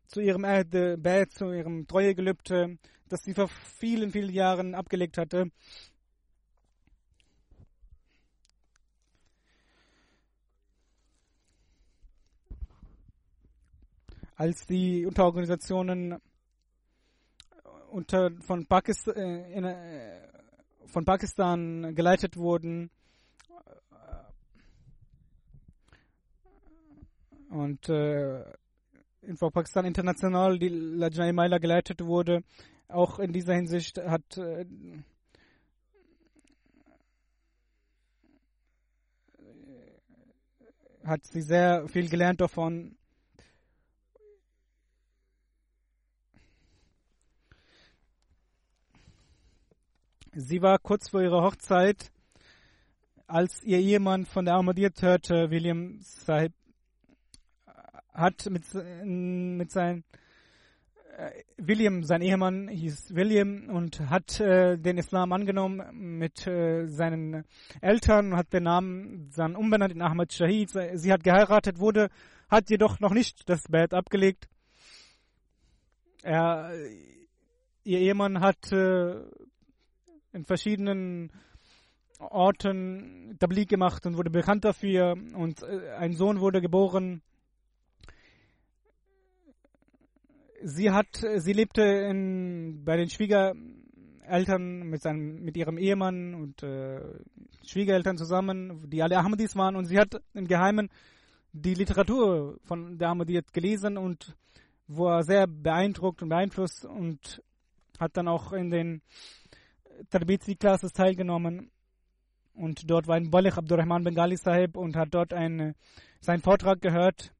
zu 0.07 0.21
ihrem 0.21 0.45
Erde, 0.45 0.97
zu 1.29 1.51
ihrem 1.51 1.87
Treuegelübde, 1.87 2.77
das 3.09 3.23
sie 3.23 3.33
vor 3.33 3.49
vielen, 3.49 4.11
vielen 4.11 4.31
Jahren 4.31 4.75
abgelegt 4.75 5.17
hatte. 5.17 5.51
Als 14.35 14.65
die 14.65 15.05
Unterorganisationen 15.05 16.19
unter, 17.89 18.31
von, 18.41 18.65
Pakistan, 18.65 19.15
äh, 19.15 19.53
in, 19.53 19.63
äh, 19.63 20.27
von 20.87 21.05
Pakistan 21.05 21.95
geleitet 21.95 22.35
wurden, 22.35 22.89
und 27.55 27.89
äh, 27.89 28.43
in 29.21 29.37
Pakistan 29.37 29.85
international 29.85 30.59
die 30.59 30.69
Lajna 30.69 31.31
Maila 31.31 31.57
geleitet 31.57 32.03
wurde. 32.05 32.43
Auch 32.87 33.19
in 33.19 33.31
dieser 33.31 33.55
Hinsicht 33.55 33.97
hat 33.97 34.37
äh, 34.37 34.65
hat 41.03 41.25
sie 41.25 41.41
sehr 41.41 41.87
viel 41.87 42.09
gelernt 42.09 42.41
davon. 42.41 42.97
Sie 50.37 50.61
war 50.61 50.79
kurz 50.79 51.07
vor 51.07 51.21
ihrer 51.21 51.43
Hochzeit, 51.43 52.11
als 53.25 53.63
ihr 53.63 53.79
Ehemann 53.79 54.25
von 54.25 54.43
der 54.43 54.55
Ahmadiyyat 54.55 55.01
hörte, 55.01 55.49
William 55.49 55.99
Sahib, 56.01 56.51
hat 58.13 58.45
mit, 58.49 58.65
mit 59.05 59.71
seinem 59.71 60.03
William, 61.55 62.03
sein 62.03 62.21
Ehemann 62.21 62.67
hieß 62.67 63.15
William 63.15 63.69
und 63.69 64.09
hat 64.09 64.41
äh, 64.41 64.77
den 64.77 64.97
Islam 64.97 65.31
angenommen 65.31 65.81
mit 66.17 66.45
äh, 66.45 66.87
seinen 66.87 67.45
Eltern 67.79 68.33
und 68.33 68.37
hat 68.37 68.51
den 68.51 68.63
Namen 68.63 69.31
dann 69.37 69.55
umbenannt 69.55 69.93
in 69.93 70.01
Ahmad 70.01 70.33
Shahid. 70.33 70.71
Sie 70.95 71.13
hat 71.13 71.23
geheiratet, 71.23 71.79
wurde, 71.79 72.09
hat 72.49 72.69
jedoch 72.69 72.99
noch 72.99 73.13
nicht 73.13 73.47
das 73.47 73.63
Bett 73.69 73.93
abgelegt. 73.93 74.49
Er, 76.23 76.73
ihr 77.85 77.99
Ehemann 77.99 78.41
hat 78.41 78.73
äh, 78.73 79.23
in 80.35 80.43
verschiedenen 80.43 81.31
Orten 82.19 83.37
Tablik 83.39 83.69
gemacht 83.69 84.05
und 84.05 84.17
wurde 84.17 84.29
bekannt 84.29 84.65
dafür 84.65 85.15
und 85.33 85.63
äh, 85.63 85.91
ein 85.97 86.13
Sohn 86.13 86.39
wurde 86.39 86.61
geboren. 86.61 87.21
Sie 90.61 90.91
hat, 90.91 91.23
sie 91.37 91.53
lebte 91.53 91.81
in, 91.81 92.83
bei 92.85 92.97
den 92.97 93.09
Schwiegereltern 93.09 94.89
mit 94.89 95.01
seinem, 95.01 95.43
mit 95.43 95.57
ihrem 95.57 95.77
Ehemann 95.77 96.33
und 96.35 96.63
äh, 96.63 97.01
Schwiegereltern 97.65 98.17
zusammen, 98.17 98.89
die 98.89 99.03
alle 99.03 99.17
Ahmadis 99.17 99.55
waren 99.55 99.75
und 99.75 99.85
sie 99.85 99.99
hat 99.99 100.21
im 100.33 100.47
Geheimen 100.47 100.89
die 101.51 101.73
Literatur 101.73 102.57
von 102.63 102.97
der 102.97 103.09
Ahmadiyyat 103.09 103.53
gelesen 103.53 103.97
und 103.97 104.35
war 104.87 105.23
sehr 105.23 105.47
beeindruckt 105.47 106.21
und 106.21 106.29
beeinflusst 106.29 106.85
und 106.85 107.41
hat 107.99 108.17
dann 108.17 108.27
auch 108.27 108.53
in 108.53 108.69
den 108.69 109.01
Tarbitzi-Classes 110.09 110.93
teilgenommen 110.93 111.71
und 112.53 112.89
dort 112.89 113.07
war 113.07 113.15
ein 113.15 113.29
Balekh 113.29 113.57
Abdurrahman 113.57 114.03
Bengali 114.03 114.37
Sahib 114.37 114.77
und 114.77 114.95
hat 114.95 115.13
dort 115.13 115.33
einen, 115.33 115.75
seinen 116.19 116.41
Vortrag 116.41 116.81
gehört 116.81 117.33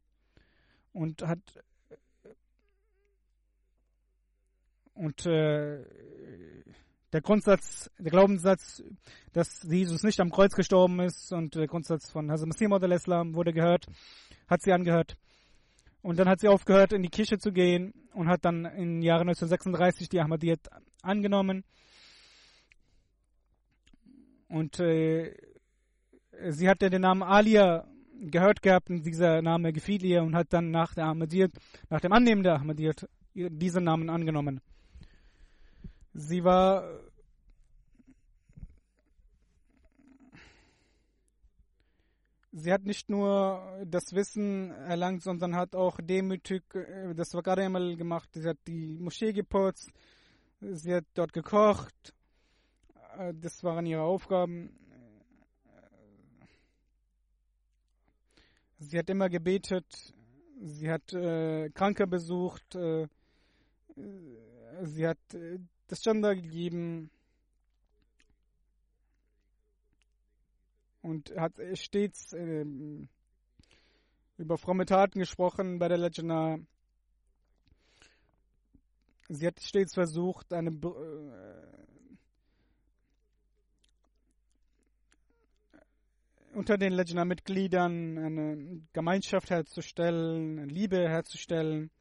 und 0.93 1.22
hat 1.22 1.39
und 4.93 5.26
äh, 5.26 5.84
der 7.16 7.22
Grundsatz, 7.22 7.89
der 7.97 8.12
Glaubenssatz, 8.12 8.84
dass 9.32 9.64
Jesus 9.64 10.03
nicht 10.03 10.20
am 10.20 10.32
Kreuz 10.32 10.53
gestorben 10.53 10.99
ist 10.99 11.32
und 11.32 11.56
der 11.56 11.68
Grundsatz 11.68 12.12
von 12.12 12.30
Hazrat 12.30 12.47
Masih 12.47 12.68
al-Islam 12.70 13.36
wurde 13.36 13.53
gehört, 13.53 13.86
hat 14.49 14.62
sie 14.62 14.74
angehört. 14.74 15.16
Und 16.01 16.20
dann 16.20 16.28
hat 16.28 16.41
sie 16.41 16.49
aufgehört, 16.49 16.93
in 16.93 17.03
die 17.03 17.10
Kirche 17.10 17.38
zu 17.38 17.51
gehen 17.51 17.93
und 18.14 18.28
hat 18.28 18.43
dann 18.43 18.66
im 18.66 19.01
Jahre 19.01 19.22
1936 19.22 20.10
die 20.10 20.20
Ahmadiyyat 20.20 20.60
angenommen. 21.01 21.64
Und 24.48 24.80
äh, 24.80 25.36
sie 26.50 26.70
hatte 26.70 26.89
den 26.89 27.02
Namen 27.02 27.24
Alia 27.24 27.88
gehört 28.20 28.62
gehabt 28.62 28.89
und 28.89 29.06
dieser 29.06 29.41
Name 29.41 29.74
gefiel 29.74 30.04
ihr 30.06 30.24
und 30.24 30.36
hat 30.36 30.54
dann 30.54 30.72
nach 30.72 30.93
der 30.93 31.06
Ahmadiyyat, 31.06 31.52
nach 31.89 32.02
dem 32.02 32.14
Annehmen 32.14 32.43
der 32.43 32.56
Ahmadiyyat 32.56 33.08
diesen 33.34 33.84
Namen 33.84 34.10
angenommen. 34.10 34.62
Sie 36.14 36.43
war 36.43 37.02
Sie 42.58 42.72
hat 42.72 42.86
nicht 42.86 43.10
nur 43.10 43.84
das 43.86 44.14
Wissen 44.14 44.72
erlangt, 44.72 45.24
sondern 45.24 45.58
hat 45.58 45.76
auch 45.76 46.00
demütig 46.02 46.64
das 47.14 47.34
Wakaremal 47.34 47.98
gemacht. 47.98 48.30
Sie 48.34 48.48
hat 48.48 48.60
die 48.66 48.98
Moschee 48.98 49.34
geputzt, 49.34 49.91
sie 50.62 50.96
hat 50.96 51.04
dort 51.16 51.34
gekocht. 51.34 52.14
Das 53.41 53.63
waren 53.63 53.86
ihre 53.86 54.01
Aufgaben. 54.01 54.78
Sie 58.78 58.97
hat 58.97 59.09
immer 59.09 59.30
gebetet. 59.30 59.86
Sie 60.61 60.89
hat 60.91 61.13
äh, 61.13 61.70
Kranke 61.70 62.07
besucht. 62.07 62.76
Äh, 62.76 63.07
sie 64.84 65.07
hat 65.07 65.34
äh, 65.34 65.59
das 65.88 66.01
Chanda 66.01 66.34
gegeben 66.34 67.09
und 71.01 71.34
hat 71.38 71.53
stets 71.76 72.34
äh, 72.34 72.66
über 74.38 74.57
fromme 74.57 74.86
Taten 74.86 75.20
gesprochen 75.20 75.80
bei 75.80 75.88
der 75.88 75.99
Legenda. 75.99 76.57
Sie 79.30 79.47
hat 79.47 79.59
stets 79.61 79.93
versucht, 79.93 80.51
eine 80.53 80.72
unter 86.56 86.78
den 86.78 86.93
Legenda-Mitgliedern 86.93 88.18
eine 88.18 88.82
Gemeinschaft 88.93 89.49
herzustellen, 89.49 90.70
Liebe 90.70 90.97
herzustellen. 90.97 91.91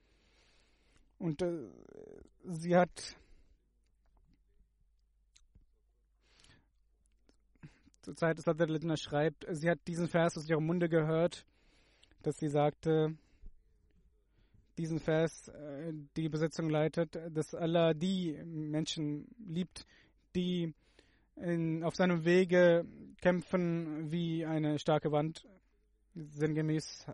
Und 1.18 1.42
äh, 1.42 1.68
sie 2.44 2.76
hat 2.76 3.16
zur 8.02 8.14
Zeit, 8.14 8.38
dass 8.38 8.44
der 8.44 8.68
Legenda 8.68 8.96
schreibt, 8.96 9.44
sie 9.50 9.68
hat 9.68 9.80
diesen 9.88 10.08
Vers 10.08 10.36
aus 10.36 10.48
ihrem 10.48 10.66
Munde 10.66 10.88
gehört, 10.88 11.44
dass 12.22 12.38
sie 12.38 12.48
sagte, 12.48 13.16
diesen 14.78 15.00
Vers 15.00 15.48
äh, 15.48 15.92
die 16.16 16.28
Besetzung 16.28 16.70
leitet, 16.70 17.18
dass 17.30 17.54
Allah 17.54 17.92
die 17.92 18.40
Menschen 18.44 19.26
liebt, 19.38 19.84
die 20.36 20.74
in, 21.36 21.82
auf 21.82 21.96
seinem 21.96 22.24
Wege 22.24 22.84
kämpfen 23.24 24.12
wie 24.12 24.44
eine 24.44 24.78
starke 24.78 25.10
Wand, 25.10 25.48
sinngemäß. 26.14 27.06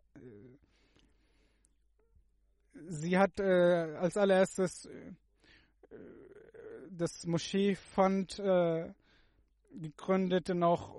Sie 2.88 3.16
hat 3.16 3.38
äh, 3.38 3.44
als 3.96 4.16
allererstes 4.16 4.86
äh, 4.86 5.12
das 6.90 7.24
Moscheefund 7.26 8.40
äh, 8.40 8.92
gegründet 9.72 10.50
und 10.50 10.64
auch 10.64 10.96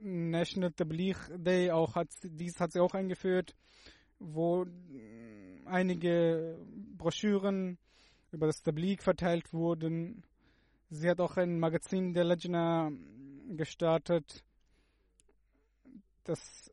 National 0.00 0.72
Tabligh 0.72 1.18
Day 1.36 1.70
auch 1.70 1.96
hat 1.96 2.08
dies 2.22 2.58
hat 2.60 2.72
sie 2.72 2.80
auch 2.80 2.94
eingeführt, 2.94 3.54
wo 4.18 4.64
einige 5.66 6.56
Broschüren 6.96 7.76
über 8.32 8.46
das 8.46 8.62
Tabligh 8.62 9.02
verteilt 9.02 9.52
wurden. 9.52 10.22
Sie 10.90 11.08
hat 11.08 11.20
auch 11.20 11.36
ein 11.36 11.58
Magazin 11.58 12.14
der 12.14 12.24
Lajna 12.24 12.90
gestartet, 13.50 14.42
das 16.24 16.70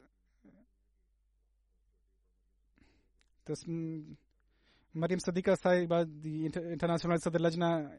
das 3.44 3.68
mm, 3.68 4.16
Mariam 4.94 5.20
Sadiqa 5.20 5.56
Saiba, 5.58 6.06
die 6.06 6.46
internationale 6.46 7.20
Sadr 7.20 7.40
Lajna 7.40 7.92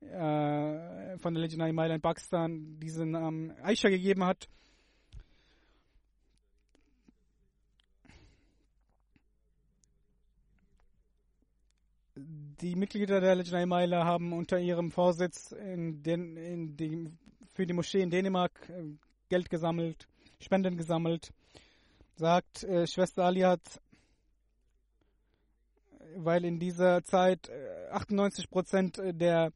äh, 0.00 1.18
von 1.18 1.34
der 1.34 1.68
Imaila 1.68 1.94
in 1.94 2.00
Pakistan, 2.00 2.78
diesen 2.80 3.14
ähm, 3.14 3.54
Aisha 3.62 3.88
gegeben 3.88 4.24
hat. 4.24 4.48
Die 12.60 12.76
Mitglieder 12.76 13.20
der 13.20 13.34
Lajna 13.34 13.62
Imaila 13.62 14.04
haben 14.04 14.32
unter 14.32 14.60
ihrem 14.60 14.92
Vorsitz 14.92 15.50
in 15.52 16.02
den, 16.02 16.36
in 16.36 16.76
die, 16.76 17.08
für 17.52 17.66
die 17.66 17.72
Moschee 17.72 18.00
in 18.00 18.10
Dänemark 18.10 18.52
äh, 18.68 18.84
Geld 19.28 19.50
gesammelt, 19.50 20.06
Spenden 20.38 20.76
gesammelt. 20.76 21.32
Sagt 22.14 22.62
äh, 22.62 22.86
Schwester 22.86 23.24
Ali 23.24 23.40
hat 23.40 23.80
weil 26.16 26.44
in 26.44 26.60
dieser 26.60 27.02
Zeit 27.02 27.50
98 27.90 28.44
äh, 28.44 28.48
Prozent 28.48 28.98
der 29.02 29.50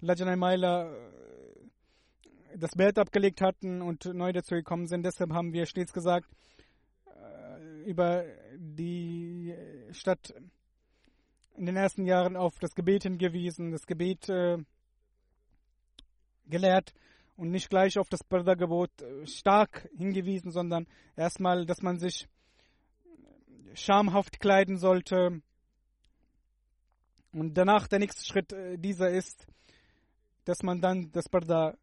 Lajanai 0.00 0.36
Meiler 0.36 0.92
äh, 0.92 2.56
das 2.56 2.76
Bett 2.76 3.00
abgelegt 3.00 3.40
hatten 3.40 3.82
und 3.82 4.04
neu 4.04 4.32
dazu 4.32 4.54
gekommen 4.54 4.86
sind. 4.86 5.04
Deshalb 5.04 5.32
haben 5.32 5.52
wir 5.52 5.66
stets 5.66 5.92
gesagt, 5.92 6.30
über 7.84 8.24
die 8.56 9.54
Stadt 9.90 10.32
in 11.56 11.66
den 11.66 11.76
ersten 11.76 12.04
Jahren 12.04 12.36
auf 12.36 12.58
das 12.58 12.74
Gebet 12.74 13.04
hingewiesen, 13.04 13.72
das 13.72 13.86
Gebet 13.86 14.28
äh, 14.28 14.58
gelehrt 16.46 16.92
und 17.36 17.50
nicht 17.50 17.70
gleich 17.70 17.98
auf 17.98 18.08
das 18.08 18.22
Perda-Gebot 18.24 18.90
stark 19.24 19.88
hingewiesen, 19.96 20.50
sondern 20.50 20.86
erstmal, 21.16 21.66
dass 21.66 21.82
man 21.82 21.98
sich 21.98 22.28
schamhaft 23.74 24.40
kleiden 24.40 24.78
sollte, 24.78 25.42
und 27.34 27.54
danach 27.54 27.88
der 27.88 27.98
nächste 27.98 28.24
Schritt 28.24 28.52
äh, 28.52 28.78
dieser 28.78 29.10
ist, 29.10 29.46
dass 30.44 30.62
man 30.62 30.80
dann 30.80 31.10
das 31.10 31.28
Barda 31.28 31.76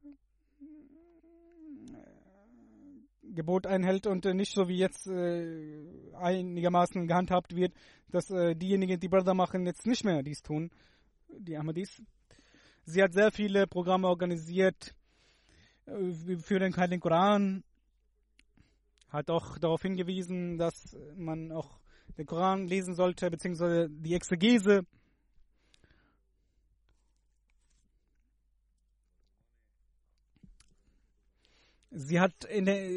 äh, 3.20 3.20
Gebot 3.34 3.65
einhält 3.65 4.07
und 4.07 4.25
äh, 4.25 4.34
nicht 4.34 4.53
so 4.53 4.67
wie 4.67 4.77
jetzt 4.77 5.07
äh, 5.07 6.13
einigermaßen 6.13 7.07
gehandhabt 7.07 7.55
wird, 7.55 7.73
dass 8.09 8.29
äh, 8.29 8.55
diejenigen, 8.55 8.99
die 8.99 9.07
Barda 9.07 9.34
machen, 9.34 9.65
jetzt 9.65 9.86
nicht 9.88 10.03
mehr 10.03 10.21
dies 10.23 10.41
tun, 10.41 10.71
die 11.29 11.57
Ahmadis. 11.57 12.01
Sie 12.84 13.01
hat 13.01 13.13
sehr 13.13 13.32
viele 13.32 13.67
Programme 13.67 14.07
organisiert 14.07 14.95
für 15.86 16.59
den 16.59 16.75
Heiligen 16.75 17.01
Koran, 17.01 17.63
hat 19.09 19.29
auch 19.29 19.57
darauf 19.57 19.82
hingewiesen, 19.82 20.57
dass 20.57 20.95
man 21.15 21.51
auch 21.51 21.79
den 22.17 22.25
Koran 22.25 22.67
lesen 22.67 22.95
sollte, 22.95 23.29
beziehungsweise 23.29 23.89
die 23.89 24.13
Exegese 24.15 24.86
Sie 31.91 32.19
hat 32.21 32.33
der, 32.49 32.89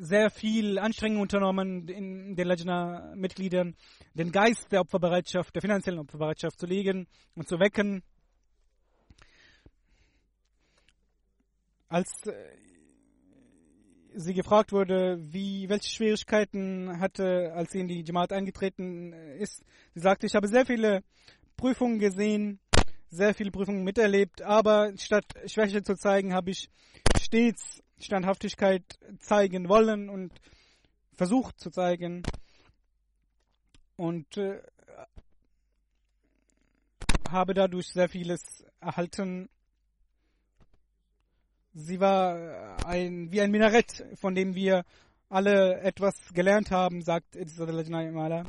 sehr 0.00 0.30
viel 0.30 0.78
Anstrengung 0.78 1.20
unternommen, 1.20 1.86
in 1.88 2.34
den 2.34 2.48
Lajna-Mitgliedern 2.48 3.76
den 4.14 4.32
Geist 4.32 4.72
der 4.72 4.80
Opferbereitschaft, 4.80 5.54
der 5.54 5.62
finanziellen 5.62 6.00
Opferbereitschaft 6.00 6.58
zu 6.58 6.66
legen 6.66 7.06
und 7.34 7.46
zu 7.46 7.58
wecken. 7.58 8.02
Als 11.88 12.26
äh, 12.26 12.32
sie 14.14 14.34
gefragt 14.34 14.72
wurde, 14.72 15.18
wie, 15.20 15.68
welche 15.68 15.90
Schwierigkeiten 15.90 16.98
hatte, 16.98 17.52
als 17.54 17.72
sie 17.72 17.80
in 17.80 17.88
die 17.88 18.02
Jamaat 18.02 18.32
eingetreten 18.32 19.12
ist, 19.12 19.62
sie 19.94 20.00
sagte, 20.00 20.26
ich 20.26 20.34
habe 20.34 20.48
sehr 20.48 20.66
viele 20.66 21.02
Prüfungen 21.56 21.98
gesehen, 21.98 22.60
sehr 23.08 23.34
viele 23.34 23.50
Prüfungen 23.50 23.84
miterlebt, 23.84 24.42
aber 24.42 24.92
statt 24.96 25.26
Schwäche 25.46 25.82
zu 25.82 25.94
zeigen, 25.94 26.34
habe 26.34 26.50
ich 26.50 26.70
stets 27.20 27.82
Standhaftigkeit 27.98 28.84
zeigen 29.18 29.68
wollen 29.68 30.08
und 30.08 30.32
versucht 31.14 31.58
zu 31.58 31.70
zeigen. 31.70 32.22
Und 33.96 34.36
äh, 34.36 34.62
habe 37.30 37.54
dadurch 37.54 37.88
sehr 37.88 38.08
vieles 38.08 38.64
erhalten. 38.80 39.48
Sie 41.72 42.00
war 42.00 42.84
ein, 42.86 43.30
wie 43.32 43.40
ein 43.40 43.50
Minarett, 43.50 44.04
von 44.14 44.34
dem 44.34 44.54
wir 44.54 44.84
alle 45.28 45.80
etwas 45.80 46.14
gelernt 46.32 46.70
haben, 46.70 47.02
sagt 47.02 47.34
Mala 47.34 48.44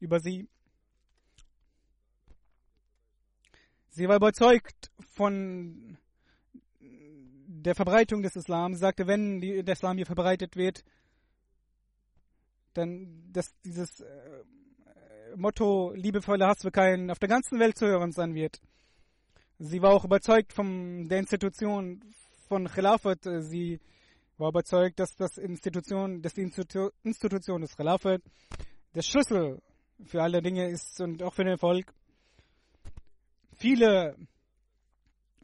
über 0.00 0.20
sie. 0.20 0.48
Sie 3.90 4.08
war 4.08 4.16
überzeugt 4.16 4.90
von 5.14 5.96
der 7.64 7.74
Verbreitung 7.74 8.22
des 8.22 8.36
Islam. 8.36 8.74
Sie 8.74 8.80
sagte, 8.80 9.06
wenn 9.06 9.40
der 9.40 9.72
Islam 9.72 9.96
hier 9.96 10.06
verbreitet 10.06 10.56
wird, 10.56 10.84
dann 12.74 13.32
dass 13.32 13.54
dieses 13.64 14.00
äh, 14.00 14.06
Motto 15.36 15.92
liebevoller 15.94 16.48
Hass 16.48 16.62
für 16.62 16.70
keinen 16.70 17.10
auf 17.10 17.18
der 17.18 17.28
ganzen 17.28 17.58
Welt 17.58 17.76
zu 17.76 17.86
hören 17.86 18.12
sein 18.12 18.34
wird. 18.34 18.60
Sie 19.58 19.80
war 19.82 19.92
auch 19.92 20.04
überzeugt 20.04 20.52
von 20.52 21.08
der 21.08 21.18
Institution 21.18 22.02
von 22.48 22.68
Khilafat. 22.68 23.20
Sie 23.40 23.80
war 24.36 24.48
überzeugt, 24.48 24.98
dass 24.98 25.16
das 25.16 25.38
Institution, 25.38 26.22
dass 26.22 26.34
die 26.34 26.42
Institu 26.42 26.90
Institution 27.02 27.60
des 27.60 27.76
Khilafat 27.76 28.22
der 28.94 29.02
Schlüssel 29.02 29.62
für 30.04 30.22
alle 30.22 30.42
Dinge 30.42 30.68
ist 30.68 31.00
und 31.00 31.22
auch 31.22 31.32
für 31.32 31.44
den 31.44 31.52
Erfolg. 31.52 31.92
Viele 33.56 34.16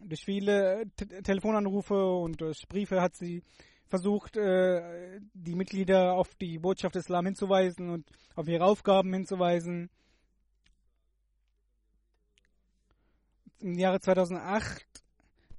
durch 0.00 0.24
viele 0.24 0.84
T 0.96 1.06
Telefonanrufe 1.22 1.94
und 1.94 2.40
durch 2.40 2.66
Briefe 2.68 3.00
hat 3.00 3.16
sie 3.16 3.42
versucht, 3.86 4.36
äh, 4.36 5.20
die 5.34 5.54
Mitglieder 5.54 6.14
auf 6.14 6.34
die 6.36 6.58
Botschaft 6.58 6.94
des 6.94 7.04
Islam 7.04 7.26
hinzuweisen 7.26 7.90
und 7.90 8.08
auf 8.36 8.46
ihre 8.48 8.64
Aufgaben 8.64 9.12
hinzuweisen. 9.12 9.90
Im 13.58 13.74
Jahre 13.78 14.00
2008, 14.00 14.86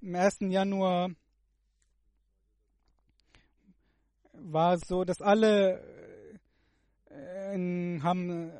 im 0.01 0.15
1. 0.15 0.37
Januar, 0.49 1.11
war 4.33 4.73
es 4.73 4.81
so, 4.87 5.03
dass 5.03 5.21
alle 5.21 5.83
äh, 7.09 7.99
haben 7.99 8.51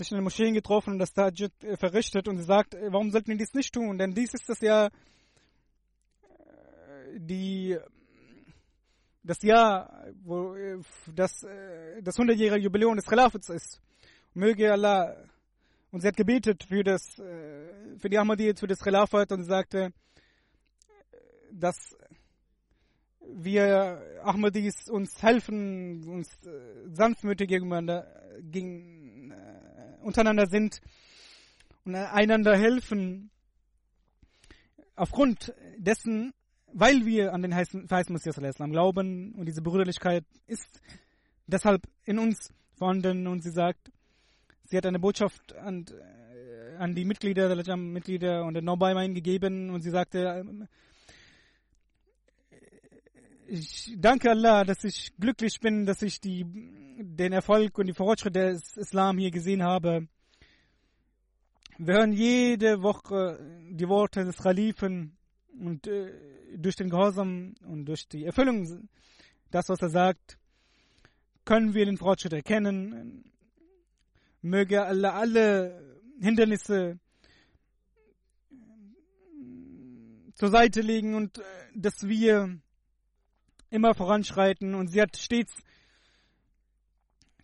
sich 0.00 0.10
in 0.10 0.16
den 0.16 0.24
Moscheen 0.24 0.54
getroffen 0.54 0.94
und 0.94 0.98
das 0.98 1.12
Tajid 1.12 1.52
äh, 1.62 1.76
verrichtet 1.76 2.26
und 2.28 2.38
sie 2.38 2.44
sagt, 2.44 2.74
äh, 2.74 2.92
warum 2.92 3.10
sollten 3.10 3.28
wir 3.28 3.36
dies 3.36 3.54
nicht 3.54 3.72
tun? 3.72 3.98
Denn 3.98 4.14
dies 4.14 4.32
ist 4.34 4.48
das 4.48 4.60
ja 4.60 4.86
äh, 4.86 4.90
die 7.18 7.78
das 9.22 9.42
Jahr, 9.42 10.06
wo 10.24 10.56
das, 11.14 11.46
das 12.00 12.16
100-jährige 12.16 12.64
Jubiläum 12.64 12.96
des 12.96 13.04
Khilafats 13.04 13.50
ist. 13.50 13.78
Möge 14.32 14.72
Allah 14.72 15.14
und 15.90 16.00
sie 16.00 16.08
hat 16.08 16.16
gebetet 16.16 16.64
für 16.64 16.82
das 16.82 17.02
für 17.16 18.08
die 18.08 18.16
Ahmadiyyat, 18.16 18.58
für 18.58 18.66
das 18.66 18.80
Khilafat 18.80 19.30
und 19.32 19.42
sie 19.42 19.48
sagte, 19.50 19.92
dass 21.52 21.94
wir 23.20 24.02
Ahmadis 24.24 24.88
uns 24.88 25.22
helfen, 25.22 26.08
uns 26.08 26.30
sanftmütig 26.86 27.46
gegeneinander, 27.46 28.06
gegen, 28.40 28.99
untereinander 30.02 30.46
sind 30.46 30.80
und 31.84 31.94
einander 31.94 32.56
helfen. 32.56 33.30
Aufgrund 34.96 35.54
dessen, 35.78 36.32
weil 36.72 37.06
wir 37.06 37.32
an 37.32 37.42
den 37.42 37.52
verheißten 37.52 38.12
Messias 38.12 38.36
glauben 38.56 39.34
und 39.34 39.46
diese 39.46 39.62
Brüderlichkeit 39.62 40.24
ist 40.46 40.80
deshalb 41.46 41.82
in 42.04 42.18
uns 42.18 42.52
vorhanden 42.74 43.26
und 43.26 43.42
sie 43.42 43.50
sagt, 43.50 43.90
sie 44.64 44.76
hat 44.76 44.86
eine 44.86 44.98
Botschaft 44.98 45.54
an, 45.56 45.84
äh, 45.88 46.76
an 46.76 46.94
die 46.94 47.04
Mitglieder 47.04 47.48
der 47.48 47.56
Lajam-Mitglieder 47.56 48.44
und 48.44 48.54
der 48.54 48.62
Nobaimain 48.62 49.14
gegeben 49.14 49.70
und 49.70 49.82
sie 49.82 49.90
sagte, 49.90 50.44
ich 53.50 53.96
danke 53.98 54.30
Allah, 54.30 54.64
dass 54.64 54.84
ich 54.84 55.12
glücklich 55.18 55.58
bin, 55.58 55.84
dass 55.84 56.02
ich 56.02 56.20
die, 56.20 56.44
den 56.98 57.32
Erfolg 57.32 57.76
und 57.78 57.86
die 57.86 57.94
Fortschritte 57.94 58.52
des 58.52 58.76
Islam 58.76 59.18
hier 59.18 59.32
gesehen 59.32 59.62
habe. 59.64 60.06
Wir 61.78 61.94
hören 61.94 62.12
jede 62.12 62.82
Woche 62.82 63.40
die 63.72 63.88
Worte 63.88 64.24
des 64.24 64.36
Khalifen 64.36 65.16
und 65.58 65.88
äh, 65.88 66.12
durch 66.56 66.76
den 66.76 66.90
Gehorsam 66.90 67.54
und 67.66 67.86
durch 67.86 68.06
die 68.06 68.24
Erfüllung, 68.24 68.88
das, 69.50 69.68
was 69.68 69.82
er 69.82 69.90
sagt, 69.90 70.38
können 71.44 71.74
wir 71.74 71.86
den 71.86 71.96
Fortschritt 71.96 72.32
erkennen. 72.32 73.24
Möge 74.42 74.84
Allah 74.84 75.14
alle 75.14 75.98
Hindernisse 76.20 77.00
zur 80.34 80.50
Seite 80.50 80.82
legen 80.82 81.16
und 81.16 81.38
äh, 81.38 81.42
dass 81.74 82.06
wir 82.06 82.60
immer 83.70 83.94
voranschreiten. 83.94 84.74
Und 84.74 84.88
sie 84.88 85.00
hat 85.00 85.16
stets 85.16 85.62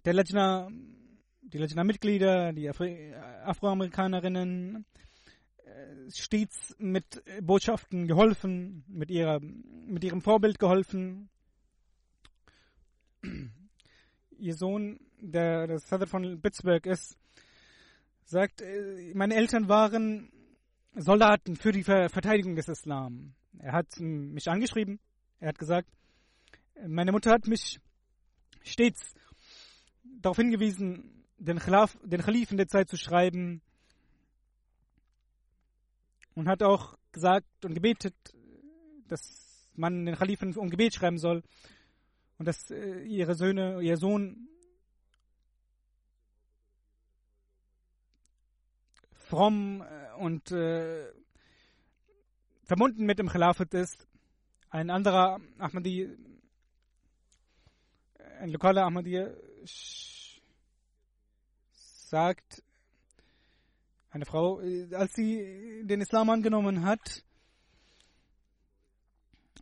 der 0.04 0.14
Lajna, 0.14 0.68
die 1.42 1.58
Lajna-Mitglieder, 1.58 2.52
die 2.52 2.68
Afri 2.68 3.14
Afroamerikanerinnen, 3.14 4.84
äh, 5.64 6.10
stets 6.10 6.76
mit 6.78 7.22
Botschaften 7.42 8.06
geholfen, 8.06 8.84
mit, 8.88 9.10
ihrer, 9.10 9.40
mit 9.40 10.04
ihrem 10.04 10.20
Vorbild 10.20 10.58
geholfen. 10.58 11.28
Ihr 14.38 14.54
Sohn, 14.54 15.00
der 15.18 15.66
der 15.66 15.78
Southern 15.78 16.08
von 16.08 16.40
Pittsburgh 16.40 16.86
ist, 16.86 17.16
sagt, 18.24 18.60
äh, 18.60 19.12
meine 19.14 19.34
Eltern 19.34 19.68
waren 19.68 20.30
Soldaten 20.94 21.56
für 21.56 21.72
die 21.72 21.82
Verteidigung 21.82 22.56
des 22.56 22.68
Islam. 22.68 23.34
Er 23.58 23.72
hat 23.72 23.98
mich 23.98 24.48
angeschrieben. 24.48 24.98
Er 25.40 25.48
hat 25.48 25.58
gesagt, 25.58 25.88
meine 26.86 27.12
Mutter 27.12 27.30
hat 27.30 27.46
mich 27.46 27.80
stets 28.62 29.14
darauf 30.20 30.36
hingewiesen, 30.36 31.24
den, 31.38 31.58
Khalaf, 31.58 31.96
den 32.02 32.22
Khalifen 32.22 32.56
der 32.56 32.68
Zeit 32.68 32.88
zu 32.88 32.96
schreiben 32.96 33.62
und 36.34 36.48
hat 36.48 36.62
auch 36.62 36.98
gesagt 37.12 37.64
und 37.64 37.74
gebetet, 37.74 38.14
dass 39.08 39.70
man 39.74 40.04
den 40.04 40.16
Khalifen 40.16 40.54
um 40.56 40.70
Gebet 40.70 40.94
schreiben 40.94 41.18
soll 41.18 41.42
und 42.38 42.46
dass 42.46 42.70
äh, 42.70 43.02
ihre 43.04 43.34
Söhne, 43.34 43.80
ihr 43.82 43.96
Sohn 43.96 44.48
fromm 49.12 49.82
äh, 49.82 50.14
und 50.18 50.50
äh, 50.52 51.12
verbunden 52.64 53.06
mit 53.06 53.18
dem 53.18 53.28
Khilafat 53.28 53.74
ist. 53.74 54.06
Ein 54.70 54.90
anderer 54.90 55.40
Ahmadi, 55.58 56.16
ein 58.40 58.50
lokaler 58.50 58.84
Ahmadi 58.84 59.26
sagt, 61.64 62.62
eine 64.10 64.24
Frau, 64.24 64.60
äh, 64.60 64.94
als 64.94 65.12
sie 65.14 65.82
den 65.84 66.00
Islam 66.00 66.30
angenommen 66.30 66.84
hat, 66.84 67.22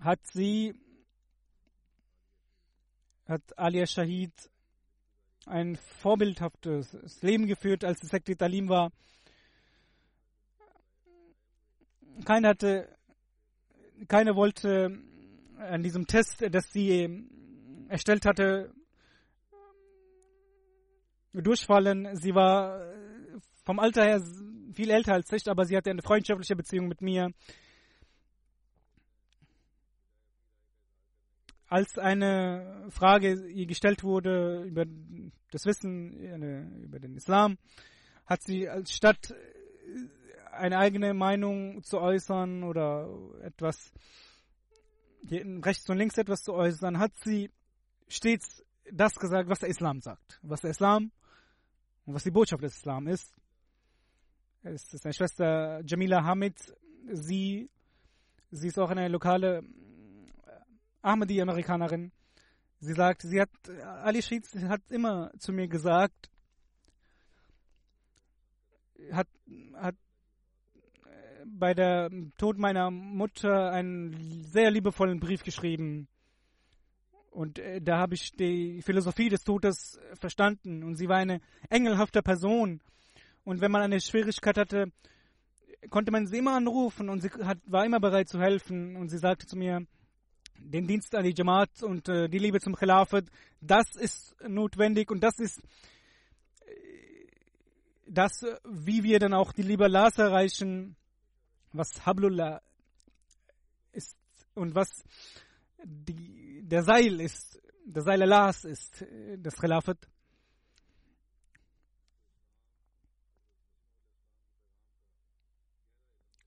hat 0.01 0.21
sie, 0.33 0.75
hat 3.27 3.59
Alia 3.59 3.87
Shahid 3.87 4.33
ein 5.47 5.77
vorbildhaftes 5.77 7.23
Leben 7.23 7.47
geführt, 7.47 7.85
als 7.85 8.01
sie 8.01 8.07
Sekti 8.07 8.37
Talim 8.37 8.69
war. 8.69 8.93
Keiner 12.25 12.51
hatte, 12.51 12.97
keiner 14.09 14.37
wollte 14.37 15.03
an 15.59 15.83
diesem 15.83 16.07
Test, 16.07 16.45
das 16.51 16.71
sie 16.73 17.29
erstellt 17.89 18.27
hatte, 18.27 18.73
durchfallen. 21.33 22.17
Sie 22.17 22.35
war 22.35 22.81
vom 23.65 23.79
Alter 23.79 24.05
her 24.05 24.23
viel 24.73 24.91
älter 24.91 25.15
als 25.15 25.33
ich, 25.33 25.49
aber 25.49 25.65
sie 25.65 25.77
hatte 25.77 25.91
eine 25.91 26.03
freundschaftliche 26.03 26.57
Beziehung 26.57 26.89
mit 26.89 27.01
mir. 27.01 27.33
Als 31.67 31.99
eine 31.99 32.87
Frage 32.91 33.49
ihr 33.49 33.67
gestellt 33.67 34.05
wurde 34.05 34.63
über 34.65 34.85
das 35.51 35.65
Wissen 35.67 36.13
über 36.83 37.01
den 37.01 37.17
Islam, 37.17 37.59
hat 38.27 38.43
sie 38.43 38.69
statt 38.89 39.35
eine 40.53 40.79
eigene 40.79 41.15
Meinung 41.15 41.83
zu 41.83 42.01
äußern 42.01 42.63
oder 42.63 43.09
etwas 43.43 43.93
rechts 45.31 45.89
und 45.89 45.97
links 45.97 46.19
etwas 46.19 46.43
zu 46.43 46.53
äußern, 46.53 46.99
hat 46.99 47.13
sie 47.17 47.51
stets 48.15 48.65
das 48.91 49.15
gesagt, 49.15 49.49
was 49.49 49.61
der 49.61 49.69
Islam 49.69 50.01
sagt. 50.01 50.39
Was 50.43 50.61
der 50.61 50.71
Islam 50.71 51.11
und 52.07 52.15
was 52.15 52.25
die 52.25 52.31
Botschaft 52.31 52.63
des 52.63 52.77
Islam 52.77 53.07
ist. 53.07 53.35
Es 54.63 54.93
ist 54.93 55.05
eine 55.05 55.15
Schwester 55.15 55.83
Jamila 55.85 56.23
Hamid. 56.25 56.57
Sie, 57.13 57.71
sie 58.51 58.69
ist 58.69 58.79
auch 58.79 58.91
eine 58.91 59.09
lokale 59.09 59.63
Ahmadi-Amerikanerin. 61.03 62.13
Sie 62.81 62.95
sagt, 62.95 63.23
sie 63.23 63.41
hat, 63.41 63.51
Ali 64.03 64.23
Sheets 64.23 64.55
hat 64.65 64.83
immer 64.91 65.31
zu 65.39 65.53
mir 65.53 65.69
gesagt, 65.69 66.31
hat, 69.13 69.29
hat 69.75 69.97
bei 71.47 71.75
der 71.75 72.11
Tod 72.39 72.59
meiner 72.59 72.91
Mutter 72.91 73.71
einen 73.71 74.45
sehr 74.45 74.71
liebevollen 74.71 75.21
Brief 75.21 75.43
geschrieben. 75.43 76.09
Und 77.35 77.59
äh, 77.59 77.81
da 77.81 77.99
habe 77.99 78.15
ich 78.15 78.33
die 78.33 78.81
Philosophie 78.83 79.29
des 79.29 79.43
Todes 79.45 79.99
verstanden. 80.21 80.83
Und 80.85 80.97
sie 80.97 81.09
war 81.09 81.17
eine 81.17 81.41
engelhafte 81.69 82.23
Person. 82.23 82.81
Und 83.45 83.61
wenn 83.61 83.71
man 83.71 83.83
eine 83.83 84.01
Schwierigkeit 84.01 84.57
hatte, 84.57 84.93
konnte 85.91 86.13
man 86.13 86.27
sie 86.27 86.39
immer 86.39 86.55
anrufen 86.55 87.09
und 87.11 87.21
sie 87.21 87.29
hat, 87.29 87.59
war 87.67 87.85
immer 87.85 88.01
bereit 88.01 88.29
zu 88.29 88.41
helfen. 88.41 88.97
Und 88.97 89.09
sie 89.09 89.19
sagte 89.19 89.47
zu 89.47 89.57
mir, 89.57 89.87
den 90.59 90.87
Dienst 90.87 91.15
an 91.15 91.25
die 91.25 91.35
Jamaat 91.37 91.83
und 91.83 92.09
äh, 92.09 92.29
die 92.29 92.39
Liebe 92.39 92.61
zum 92.61 92.77
Khilafat, 92.77 93.25
das 93.61 93.97
ist 93.97 94.37
notwendig 94.47 95.11
und 95.11 95.21
das 95.21 95.39
ist 95.39 95.59
äh, 95.59 97.27
das, 98.07 98.47
wie 98.65 99.03
wir 99.03 99.19
dann 99.19 99.35
auch 99.35 99.53
die 99.53 99.63
Liebe 99.63 99.85
Allahs 99.85 100.17
erreichen 100.19 100.97
was 101.75 102.07
Hablullah 102.07 102.63
ist 103.93 104.17
und 104.55 104.75
was 104.75 104.89
die, 105.85 106.34
der 106.65 106.83
Seil 106.83 107.21
ist, 107.21 107.61
der 107.85 108.03
Seil 108.03 108.23
Allahs 108.23 108.65
ist, 108.65 109.05
das 109.39 109.57
Khilafat. 109.57 109.99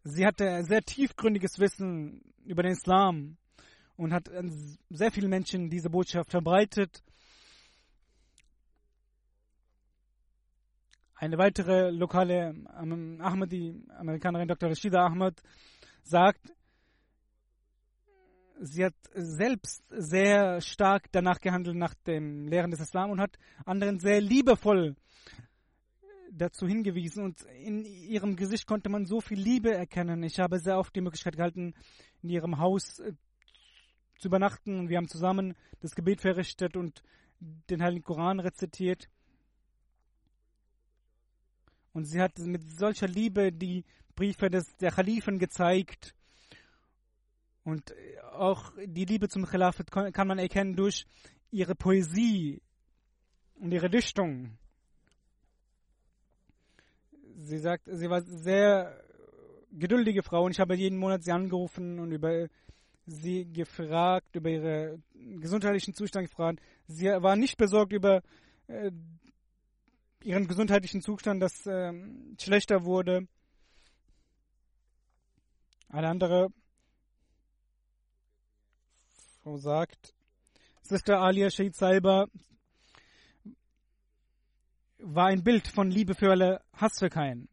Sie 0.04 0.26
hatte 0.26 0.64
sehr 0.64 0.82
tiefgründiges 0.82 1.60
Wissen 1.60 2.34
über 2.46 2.64
den 2.64 2.72
Islam 2.72 3.38
und 3.96 4.14
hat 4.14 4.30
sehr 4.90 5.12
vielen 5.12 5.30
Menschen 5.30 5.70
diese 5.70 5.90
Botschaft 5.90 6.32
verbreitet. 6.32 7.04
Eine 11.16 11.38
weitere 11.38 11.90
lokale 11.90 12.56
ähm, 12.80 13.20
Ahmadi, 13.22 13.84
Amerikanerin 13.98 14.48
Dr. 14.48 14.70
Rashida 14.70 15.06
Ahmad, 15.06 15.42
sagt, 16.04 16.54
sie 18.62 18.86
hat 18.86 18.96
selbst 19.14 19.84
sehr 19.90 20.62
stark 20.62 21.12
danach 21.12 21.40
gehandelt 21.40 21.78
nach 21.78 21.94
dem 22.06 22.48
Lehren 22.48 22.72
des 22.72 22.80
Islam 22.80 23.12
und 23.12 23.22
hat 23.22 23.38
anderen 23.66 24.00
sehr 24.00 24.22
liebevoll 24.22 24.96
dazu 26.32 26.68
hingewiesen 26.68 27.24
und 27.24 27.42
in 27.64 27.86
ihrem 27.86 28.36
Gesicht 28.36 28.68
konnte 28.68 28.90
man 28.90 29.06
so 29.06 29.22
viel 29.22 29.40
Liebe 29.40 29.74
erkennen. 29.74 30.24
Ich 30.24 30.40
habe 30.40 30.60
sehr 30.60 30.78
oft 30.78 30.96
die 30.96 31.02
Möglichkeit 31.02 31.36
gehalten, 31.36 31.74
in 32.22 32.30
ihrem 32.30 32.60
Haus 32.60 33.00
äh, 33.00 33.14
zu 34.20 34.28
übernachten 34.28 34.80
und 34.80 34.90
wir 34.90 34.98
haben 34.98 35.08
zusammen 35.08 35.56
das 35.80 35.96
Gebet 35.96 36.22
verrichtet 36.22 36.76
und 36.76 37.02
den 37.40 37.82
Heiligen 37.82 38.04
Koran 38.04 38.40
rezitiert. 38.40 39.10
Und 41.94 42.06
sie 42.06 42.22
hat 42.22 42.38
mit 42.40 42.62
solcher 42.78 43.08
Liebe 43.08 43.52
die 43.52 43.84
Briefe 44.16 44.50
des, 44.50 44.76
der 44.78 44.92
Khalifen 44.92 45.40
gezeigt. 45.40 46.14
Und 47.68 47.94
auch 48.32 48.72
die 48.86 49.04
Liebe 49.04 49.28
zum 49.28 49.46
Khilafat 49.46 49.92
kann 49.92 50.28
man 50.28 50.40
erkennen 50.40 50.78
durch 50.78 51.06
ihre 51.52 51.76
Poesie 51.76 52.62
und 53.56 53.74
ihre 53.74 53.90
Dichtung. 53.90 54.58
Sie 57.36 57.58
sagt, 57.58 57.90
sie 57.92 58.10
war 58.10 58.22
sehr 58.22 59.04
geduldige 59.70 60.24
Frau 60.24 60.46
und 60.46 60.52
ich 60.52 60.62
habe 60.62 60.76
jeden 60.76 60.98
Monat 60.98 61.24
sie 61.24 61.34
angerufen 61.34 62.00
und 62.00 62.14
über 62.14 62.48
sie 63.06 63.44
gefragt, 63.52 64.34
über 64.38 64.50
ihren 64.50 65.04
gesundheitlichen 65.42 65.94
Zustand 65.94 66.30
gefragt. 66.30 66.62
Sie 66.88 67.08
war 67.08 67.36
nicht 67.36 67.58
besorgt 67.58 67.92
über 67.92 68.22
äh, 68.68 68.92
ihren 70.24 70.48
gesundheitlichen 70.48 71.02
Zustand, 71.02 71.44
das 71.44 71.66
äh, 71.66 71.92
schlechter 72.40 72.86
wurde. 72.86 73.28
Eine 75.90 76.08
andere 76.08 76.48
Frau 79.48 79.56
sagt, 79.56 80.14
Sister 80.82 81.22
Alia 81.22 81.50
Shahid 81.50 81.74
Salba 81.74 82.28
war 84.98 85.28
ein 85.28 85.42
Bild 85.42 85.70
von 85.70 85.90
Liebe 85.90 86.16
für 86.16 86.32
alle, 86.32 86.60
Hass 86.74 87.00
für 87.00 87.10
keinen. 87.10 87.48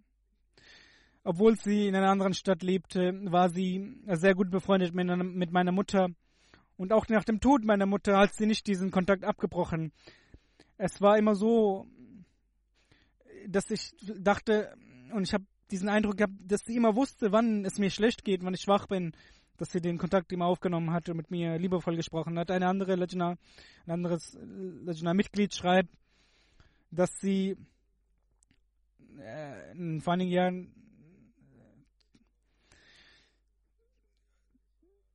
obwohl 1.23 1.57
sie 1.57 1.87
in 1.87 1.95
einer 1.95 2.11
anderen 2.11 2.35
Stadt 2.35 2.65
lebte, 2.65 3.13
war 3.31 3.49
sie 3.49 3.97
sehr 4.09 4.35
gut 4.35 4.51
befreundet 4.51 4.93
mit 4.93 5.53
meiner 5.53 5.71
Mutter. 5.71 6.09
Und 6.77 6.93
auch 6.93 7.07
nach 7.07 7.23
dem 7.23 7.39
Tod 7.39 7.65
meiner 7.65 7.87
Mutter 7.87 8.19
hat 8.19 8.35
sie 8.35 8.47
nicht 8.47 8.67
diesen 8.67 8.91
Kontakt 8.91 9.23
abgebrochen. 9.23 9.93
Es 10.79 11.01
war 11.01 11.17
immer 11.17 11.37
so, 11.37 11.87
dass 13.47 13.71
ich 13.71 13.95
dachte, 14.19 14.77
und 15.13 15.23
ich 15.23 15.33
habe 15.33 15.45
diesen 15.71 15.89
Eindruck 15.89 16.17
gehabt, 16.17 16.35
dass 16.45 16.63
sie 16.65 16.75
immer 16.75 16.97
wusste, 16.97 17.31
wann 17.31 17.65
es 17.65 17.79
mir 17.79 17.91
schlecht 17.91 18.25
geht, 18.25 18.43
wann 18.43 18.55
ich 18.55 18.63
schwach 18.63 18.89
bin, 18.89 19.13
dass 19.57 19.71
sie 19.71 19.81
den 19.81 19.99
Kontakt 19.99 20.33
immer 20.33 20.47
aufgenommen 20.47 20.93
hat 20.93 21.09
und 21.09 21.17
mit 21.17 21.31
mir 21.31 21.59
liebevoll 21.59 21.97
gesprochen 21.97 22.39
hat. 22.39 22.51
Eine 22.51 22.69
andere 22.69 22.97
Lejna, 22.97 23.37
ein 23.87 23.91
anderes 23.91 24.37
Lejna-Mitglied 24.41 25.55
schreibt, 25.55 25.91
dass 26.91 27.11
sie 27.21 27.57
äh, 29.19 30.01
vor 30.01 30.13
einigen 30.15 30.31
Jahren 30.31 30.75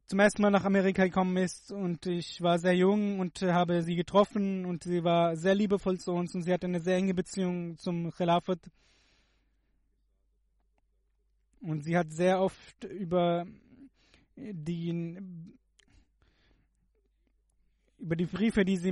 zum 0.09 0.19
ersten 0.19 0.41
Mal 0.41 0.49
nach 0.49 0.65
Amerika 0.65 1.03
gekommen 1.03 1.37
ist 1.37 1.71
und 1.71 2.07
ich 2.07 2.41
war 2.41 2.57
sehr 2.57 2.75
jung 2.75 3.19
und 3.19 3.43
habe 3.43 3.83
sie 3.83 3.95
getroffen 3.95 4.65
und 4.65 4.83
sie 4.83 5.03
war 5.03 5.35
sehr 5.35 5.53
liebevoll 5.53 5.99
zu 5.99 6.13
uns 6.13 6.33
und 6.33 6.41
sie 6.41 6.51
hatte 6.51 6.65
eine 6.65 6.79
sehr 6.79 6.95
enge 6.95 7.13
Beziehung 7.13 7.77
zum 7.77 8.11
Khilafat. 8.11 8.59
Und 11.61 11.83
sie 11.83 11.95
hat 11.95 12.11
sehr 12.11 12.41
oft 12.41 12.83
über 12.85 13.45
die, 14.39 15.17
über 17.99 18.15
die 18.15 18.25
Briefe, 18.25 18.65
die 18.65 18.77
sie 18.77 18.91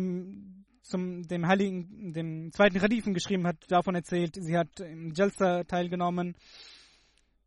zum 0.82 1.28
dem 1.28 1.48
Heiligen, 1.48 2.14
dem 2.14 2.52
zweiten 2.52 2.80
Khalifen 2.80 3.14
geschrieben 3.14 3.46
hat, 3.46 3.70
davon 3.70 3.96
erzählt. 3.96 4.36
Sie 4.40 4.58
hat 4.58 4.80
im 4.80 5.14
Jalsa 5.14 5.64
teilgenommen. 5.64 6.36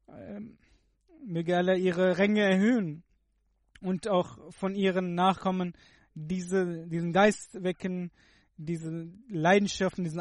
Ähm, 0.09 0.59
möge 1.25 1.57
Allah 1.57 1.75
ihre 1.75 2.19
Ränge 2.19 2.43
erhöhen 2.43 3.03
und 3.81 4.09
auch 4.09 4.53
von 4.53 4.75
ihren 4.75 5.15
Nachkommen 5.15 5.75
diese, 6.15 6.87
diesen 6.87 7.13
Geist 7.13 7.63
wecken, 7.63 8.11
diese 8.57 9.11
Leidenschaften, 9.29 10.05
diesen 10.05 10.21